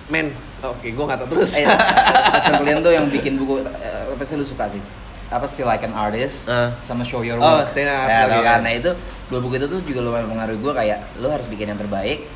[0.07, 0.29] men
[0.61, 4.35] oke gua nggak tahu terus eh, Austin Kleon tuh yang bikin buku eh, apa sih
[4.35, 4.81] lu suka sih
[5.27, 6.71] apa still like an artist Ah.
[6.81, 8.55] sama show your Oh, work Still Like an ya, iya.
[8.61, 8.91] Nah, itu
[9.27, 12.29] dua buku itu tuh juga lumayan mengaruhi gue kayak lo harus bikin yang terbaik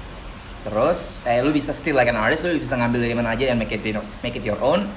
[0.59, 3.57] terus eh lu bisa still like an artist lu bisa ngambil dari mana aja dan
[3.57, 4.89] make it your, make it your own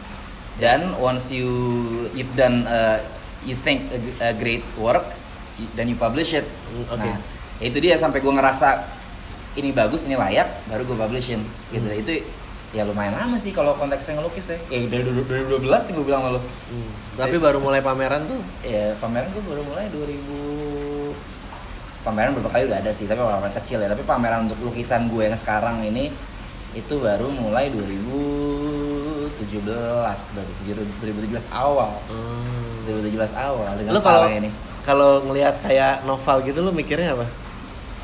[0.57, 1.51] dan once you
[2.11, 2.97] you've done uh,
[3.41, 5.05] you think a, a great work
[5.75, 6.97] then you publish it Hmm, oke.
[6.97, 7.19] nah
[7.59, 8.87] itu dia sampai gue ngerasa
[9.53, 11.99] ini bagus ini layak baru gue publishin gitu Hmm.
[11.99, 12.23] itu
[12.71, 14.57] ya lumayan lama sih kalau konteksnya ngelukis ya.
[14.71, 16.41] Ya dari 2012 sih gue bilang sama lu.
[16.41, 16.91] Hmm.
[17.19, 18.39] Tapi baru mulai pameran tuh?
[18.63, 21.11] Ya pameran gue baru mulai 2000
[22.01, 23.91] pameran beberapa kali udah ada sih tapi pameran kecil ya.
[23.91, 26.11] Tapi pameran untuk lukisan gue yang sekarang ini
[26.71, 29.35] itu baru mulai 2017
[30.31, 31.91] berarti 2017 awal.
[32.87, 34.49] 2017 awal dengan kalau ini.
[34.81, 37.27] kalau ngelihat kayak novel gitu lu mikirnya apa?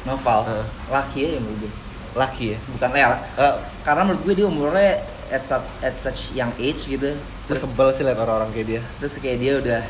[0.06, 0.40] novel?
[0.48, 0.66] Heeh.
[0.88, 1.72] laki aja menurut gue
[2.18, 2.60] Laki ya.
[2.68, 3.08] bukan ya
[3.38, 4.92] eh, karena menurut gue dia umurnya
[5.28, 8.82] at, such- at such young age gitu Gue terus sebel sih liat orang-orang kayak dia.
[8.98, 9.82] terus kayak dia udah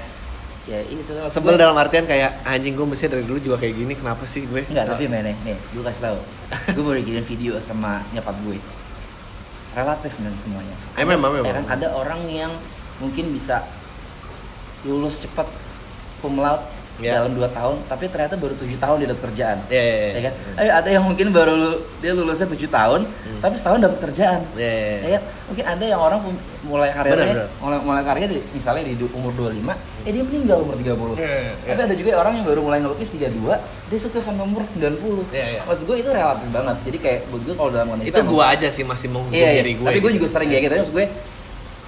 [0.68, 3.94] ya maksud Sebel gue- dalam artian kayak anjing gue mesti dari dulu juga kayak gini.
[3.96, 4.68] Kenapa sih gue?
[4.68, 6.20] Enggak, tapi men, nih, nih, gue kasih tau
[6.76, 8.60] Gue baru bikin video sama nyokap gue
[9.74, 11.48] Relatif men semuanya memang, memang.
[11.48, 12.52] Ya kan, ada orang yang
[12.98, 13.64] mungkin bisa
[14.84, 15.48] lulus cepat
[16.20, 16.38] cum
[16.98, 17.14] Ya.
[17.16, 20.10] dalam 2 tahun Tapi ternyata baru 7 tahun dia dapat kerjaan Iya, iya, iya.
[20.10, 20.34] Ya kan?
[20.58, 23.02] Eh, ada yang mungkin baru lu- dia lulusnya 7 tahun
[23.38, 24.98] Tapi setahun dapat kerjaan Iya, iya, iya.
[25.00, 25.22] Ya kan?
[25.48, 26.20] Mungkin ada yang orang
[26.64, 27.48] mulai karirnya Benar, benar.
[27.60, 31.52] mulai, mulai karirnya di- misalnya di umur 25 Eh dia meninggal umur 30 Iya, iya,
[31.68, 33.56] Tapi ada juga orang yang baru mulai ngelukis 32
[33.88, 35.62] Dia suka sampai umur 90 Iya, iya.
[35.64, 38.68] Maksud gue itu relatif banget Jadi kayak buat gue kalau dalam konteks Itu gue aja
[38.68, 39.62] sih masih mau Iya, iya.
[39.62, 39.86] diri gue.
[39.86, 40.18] tapi gue gitu.
[40.18, 41.06] juga sering kayak gitu maksud gue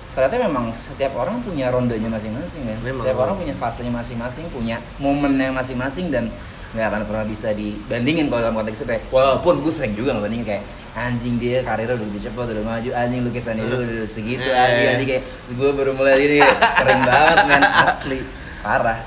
[0.09, 3.03] ternyata memang setiap orang punya rondenya masing-masing kan Memang.
[3.03, 6.27] setiap orang punya fasenya masing-masing punya momennya masing-masing dan
[6.69, 9.01] nggak akan pernah bisa dibandingin kalau dalam konteks itu ya.
[9.09, 13.21] walaupun gue sering juga ngebandingin kayak anjing dia karirnya udah lebih cepat udah maju anjing
[13.23, 14.53] lukisannya dia udah segitu Eh.
[14.55, 16.37] anjing anjing kayak gue baru mulai gini
[16.75, 18.19] sering banget men asli
[18.59, 18.99] parah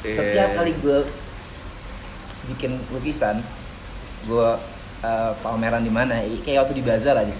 [0.00, 0.56] setiap Iya.
[0.56, 0.98] kali gue
[2.48, 3.42] bikin lukisan
[4.22, 4.48] gue
[5.00, 7.34] uh, pameran di mana kayak waktu di bazar aja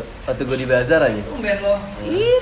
[0.00, 1.20] waktu gue di bazar aja.
[1.22, 1.74] Tumben lo.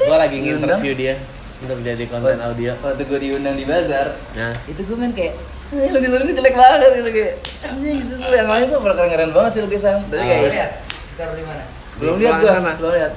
[0.01, 0.61] Gue lagi Diundang.
[0.79, 1.15] nginterview dia
[1.61, 2.73] untuk jadi konten audio.
[2.79, 5.35] waktu gue diundang di bazar Nah, itu gue main kayak
[5.73, 7.33] eh, lu lu jelek banget gitu kayak
[7.65, 9.97] anjing gitu semua yang lain kok pada keren-keren banget sih lukisan.
[10.07, 10.27] Tapi Oh.
[10.27, 10.71] kayak lihat.
[11.15, 11.65] Taruh di mana?
[11.99, 13.13] Belum lihat gue belum lihat.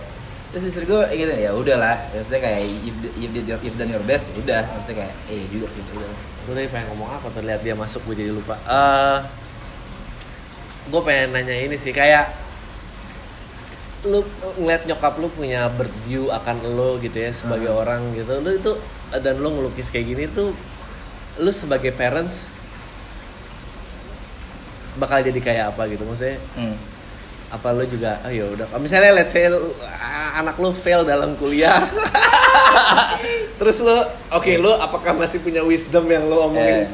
[0.47, 1.95] Terus istri gue gitu ya udahlah.
[2.09, 4.61] Maksudnya kayak you've, you've, did your, you've done your best ya udah.
[4.73, 6.07] Maksudnya kayak eh juga sih udah.
[6.47, 8.55] Gue tadi pengen ngomong apa tuh lihat dia masuk gue jadi lupa.
[8.63, 9.17] Eh,
[10.87, 12.31] gue pengen nanya ini sih kayak
[14.07, 14.19] lu
[14.57, 17.81] ngeliat nyokap lu punya bird view akan lo gitu ya sebagai Hmm.
[17.83, 18.33] orang gitu.
[18.39, 18.71] Lu itu
[19.11, 20.55] dan lu ngelukis kayak gini tuh
[21.37, 22.49] lu sebagai parents
[24.97, 26.03] bakal jadi kayak apa gitu?
[26.07, 26.75] Maksudnya hmm.
[27.53, 28.65] apa lu juga oh ya udah.
[28.79, 29.47] Misalnya let's say
[30.37, 31.77] anak lu fail dalam kuliah
[33.59, 33.97] terus lu
[34.33, 36.89] oke lu apakah masih punya wisdom yang lu omongin?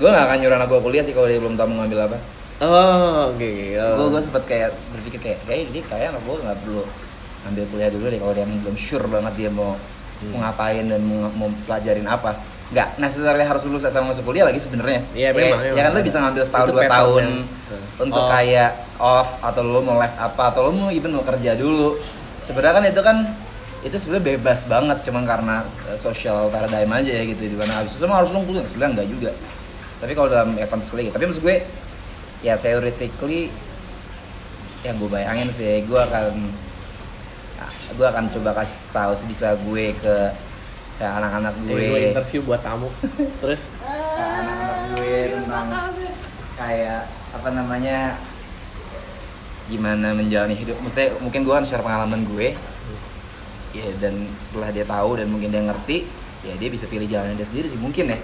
[0.00, 2.18] Gue gak akan nyuruh anak gue kuliah sih kalau dia belum tahu mau ngambil apa
[2.60, 3.94] oh oke oke, oh.
[3.96, 6.82] gue gue sempet kayak berpikir kayak kayak dia kayak anak gue nggak perlu
[7.42, 9.72] ambil kuliah dulu deh kalau dia belum sure banget dia mau
[10.20, 10.36] Hmm.
[10.36, 12.36] mau ngapain dan mau, mau pelajarin apa
[12.68, 15.80] nggak necessarily harus lulus SMA masuk kuliah lagi sebenarnya Iya, Ya, memang, ya memang.
[15.80, 17.48] kan lo bisa ngambil setahun dua tahun yang-
[17.96, 18.28] untuk Off.
[18.28, 21.96] kayak off atau lo mau les apa atau lo mau even mau kerja dulu
[22.38, 23.16] sebenarnya kan itu kan
[23.80, 25.56] itu sebenarnya bebas banget cuman karena
[25.88, 29.08] uh, social paradigm aja ya gitu di mana harus semua harus lo kuliah sebenarnya enggak
[29.08, 29.30] juga
[29.96, 31.16] tapi kalau dalam ya konteks kuliah gitu.
[31.16, 31.56] tapi maksud gue
[32.40, 33.52] ya theoretically
[34.80, 36.48] yang gue bayangin sih gue akan
[37.94, 40.16] gue akan coba kasih tahu sebisa gue ke
[41.00, 41.80] ke anak-anak gue.
[41.80, 42.92] gue interview buat tamu.
[43.42, 43.72] Terus?
[43.80, 45.68] Ke anak-anak gue tentang
[46.60, 48.20] kayak apa namanya
[49.72, 50.76] gimana menjalani hidup.
[50.84, 52.52] Mesti mungkin gue kan share pengalaman gue.
[53.72, 56.04] Ya dan setelah dia tahu dan mungkin dia ngerti
[56.42, 57.80] ya dia bisa pilih jalan dia sendiri sih.
[57.80, 58.18] Mungkin ya?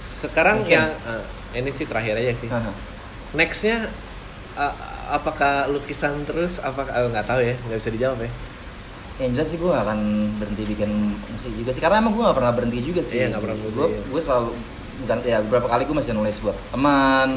[0.00, 0.80] Sekarang Mungkin.
[0.80, 1.24] yang eh,
[1.60, 2.48] ini sih terakhir aja sih.
[2.48, 2.95] Haha.
[3.34, 3.90] Nextnya
[4.54, 4.74] eh,
[5.10, 6.62] apakah lukisan terus?
[6.62, 8.30] Apa eh, nggak tahu ya nggak bisa dijawab ya.
[9.16, 10.00] Yang jelas sih gue gak akan
[10.36, 10.90] berhenti bikin
[11.32, 11.80] musik juga sih.
[11.80, 13.24] Karena emang gue gak pernah berhenti juga sih.
[13.24, 14.00] Iya, nggak pernah berhenti, gue iya.
[14.12, 14.50] gue selalu
[14.96, 17.28] bukan ya beberapa kali gue masih nulis buat teman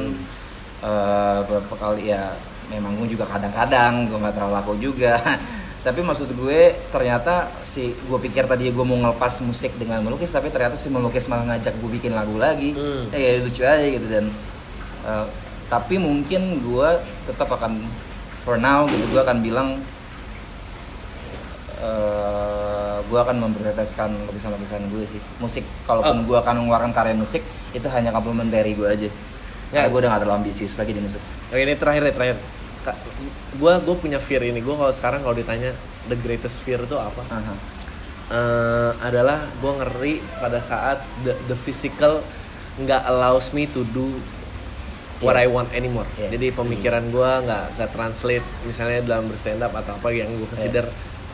[0.79, 2.39] Eh, beberapa kali ya
[2.71, 5.19] memang gue juga kadang-kadang gue nggak terlalu laku juga.
[5.85, 10.51] Tapi maksud gue ternyata si gue pikir tadi gue mau ngelepas musik dengan melukis tapi
[10.51, 12.75] ternyata si melukis malah ngajak gue bikin lagu lagi.
[12.75, 13.07] Hmm.
[13.11, 14.07] ya lucu aja gitu.
[14.07, 14.31] Dan
[15.03, 15.25] eh,
[15.70, 16.89] tapi mungkin gue
[17.24, 17.86] tetap akan
[18.41, 19.78] for now gitu gue akan bilang
[21.80, 26.26] eh gue akan memprioritaskan lukisan-lukisan gue sih musik kalaupun Oh.
[26.28, 27.41] gue akan mengeluarkan karya musik
[27.72, 29.09] itu hanya komplementari gue aja
[29.70, 29.86] Ya.
[29.86, 32.38] karena gue udah gak terlalu ambisius lagi di musik Oke ini terakhir ya terakhir.
[33.57, 34.61] Gua gue punya fear ini.
[34.61, 35.74] Gue kalau sekarang kalau ditanya
[36.05, 37.22] the greatest fear itu apa?
[37.28, 37.53] Aha.
[38.30, 42.22] Eh, adalah gue ngeri pada saat the, the physical
[42.78, 44.09] nggak allows me to do
[45.22, 45.36] what.
[45.36, 46.07] I want anymore.
[46.13, 50.47] Iya, Jadi pemikiran gue nggak bisa translate misalnya dalam berstand up atau apa yang gue
[50.47, 50.86] consider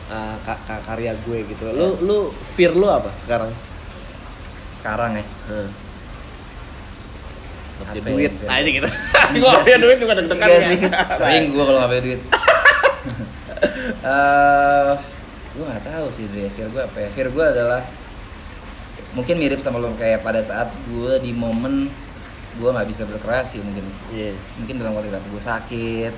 [0.06, 1.64] uh, ka- ka- karya gue gitu.
[1.68, 3.50] Lu lu fear lu apa sekarang?
[4.76, 5.68] sekarang ya Hmm.
[7.88, 8.86] Gak duit aja gitu.
[9.34, 10.60] Gue gak punya duit juga deg-degan ya.
[10.64, 10.78] sih
[11.18, 12.20] sering gue kalau nggak punya duit
[14.06, 14.90] Eh,
[15.52, 17.82] gue nggak tahu sih deh fear gue apa ya fear gue adalah
[19.12, 21.88] mungkin mirip sama lo kayak pada saat gue di momen
[22.56, 24.32] gue nggak bisa berkreasi mungkin Iya.
[24.56, 26.12] mungkin dalam waktu itu gue sakit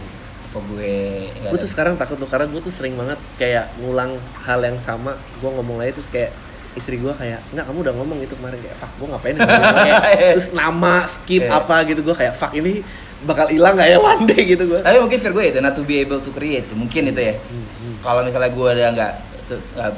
[0.49, 0.97] apa gue
[1.45, 5.13] Gue tuh sekarang takut tuh karena gue tuh sering banget kayak ngulang hal yang sama.
[5.39, 6.33] Gue ngomong lagi terus kayak
[6.73, 9.69] istri gue kayak nggak kamu udah ngomong itu kemarin kayak fuck gue ngapain ya ngomong
[9.69, 11.53] itu?" Kayak, terus nama skip Iya.
[11.55, 12.81] apa gitu gue kayak fuck ini
[13.19, 15.83] bakal hilang nggak ya one day gitu gue tapi mungkin fear gue itu not to
[15.83, 17.35] be able to create sih mungkin itu ya
[17.99, 19.13] kalau misalnya gue udah nggak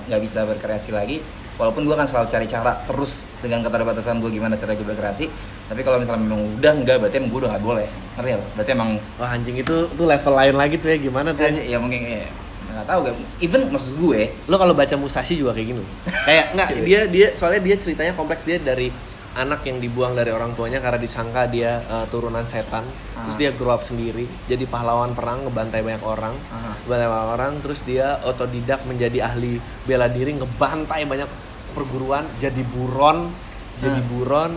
[0.09, 1.21] nggak bisa berkreasi lagi
[1.55, 5.29] walaupun gue akan selalu cari cara terus dengan keterbatasan gue gimana cara gue berkreasi
[5.71, 7.87] tapi kalau misalnya memang udah enggak berarti emang gue udah nggak boleh
[8.19, 8.49] ngerti nggak?
[8.53, 11.51] berarti emang wah anjing itu tuh level lain lagi tuh ya gimana tuh ya?
[11.63, 12.27] ya mungkin ya,
[12.71, 15.91] nggak tahu gak even maksud gue lo kalau baca Musashi juga kayak gini loh.
[16.27, 18.91] kayak nggak dia dia soalnya dia ceritanya kompleks dia dari
[19.31, 22.83] anak yang dibuang dari orang tuanya karena disangka dia uh, turunan setan
[23.15, 23.39] terus Ah.
[23.39, 26.75] dia grow up sendiri jadi pahlawan perang ngebantai banyak orang Aha.
[26.83, 31.31] ngebantai banyak orang terus dia otodidak menjadi ahli bela diri ngebantai banyak
[31.71, 33.31] perguruan jadi buron
[33.79, 34.07] jadi Ah.
[34.11, 34.53] buron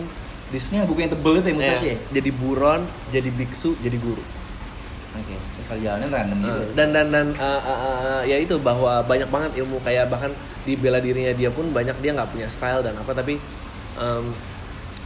[0.70, 1.94] yang buku yang tebel itu ya Musashi ya?
[1.94, 2.80] Eh, jadi buron
[3.10, 4.22] jadi biksu jadi guru
[5.14, 5.38] Oke,
[5.70, 6.50] kalau jalannya random gitu.
[6.50, 10.34] Uh, dan dan dan uh, uh, uh, ya itu bahwa banyak banget ilmu kayak bahkan
[10.66, 13.38] di bela dirinya dia pun banyak dia nggak punya style dan apa tapi
[13.94, 14.34] um,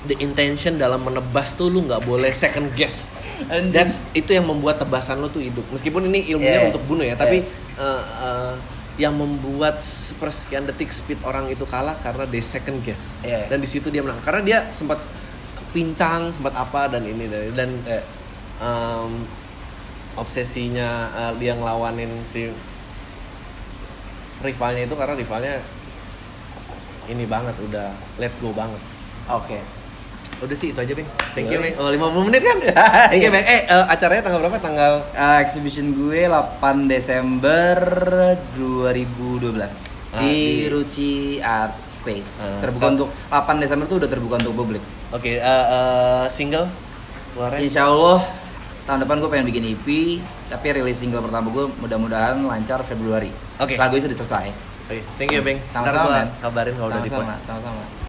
[0.09, 3.13] the intention dalam menebas tuh lu nggak boleh second guess
[3.53, 3.69] Anjing.
[3.69, 6.69] That's itu yang membuat tebasan lu tuh hidup meskipun ini ilmunya Yeah.
[6.73, 7.45] untuk bunuh ya tapi
[7.77, 8.55] uh, uh,
[8.97, 13.45] yang membuat sepersekian detik speed orang itu kalah karena they second guess Yeah.
[13.53, 14.97] dan di situ dia menang karena dia sempat
[15.73, 18.05] pincang sempat apa dan ini dan dan Eh,
[18.61, 19.23] um,
[20.19, 22.51] obsesinya uh, dia ngelawanin si
[24.43, 25.55] rivalnya itu karena rivalnya
[27.09, 28.81] ini banget udah let go banget.
[29.31, 29.61] Oke.
[30.39, 31.83] udah sih itu aja bang thank you bang Yes.
[31.83, 32.63] oh 50 menit kan?
[33.11, 34.63] Thank you eh uh, acaranya tanggal berapa?
[34.63, 37.75] Tanggal Uh, exhibition gue 8 Desember
[38.55, 42.57] 2012 Ah, di di- Ruci Art Space.
[42.57, 44.81] Ah, terbuka kap- untuk 8 Desember tuh udah terbuka untuk publik.
[45.09, 46.69] oke uh, uh, single
[47.33, 48.25] keluarnya Insya Allah
[48.85, 49.87] tahun depan gue pengen bikin EP,
[50.49, 53.29] tapi rilis single pertama gue mudah-mudahan lancar Februari.
[53.57, 53.77] Oke.
[53.77, 54.47] Lagu itu sudah selesai.
[54.85, 57.85] oke thank you bang Sama-sama, kabarin kalau udah di post sama-sama.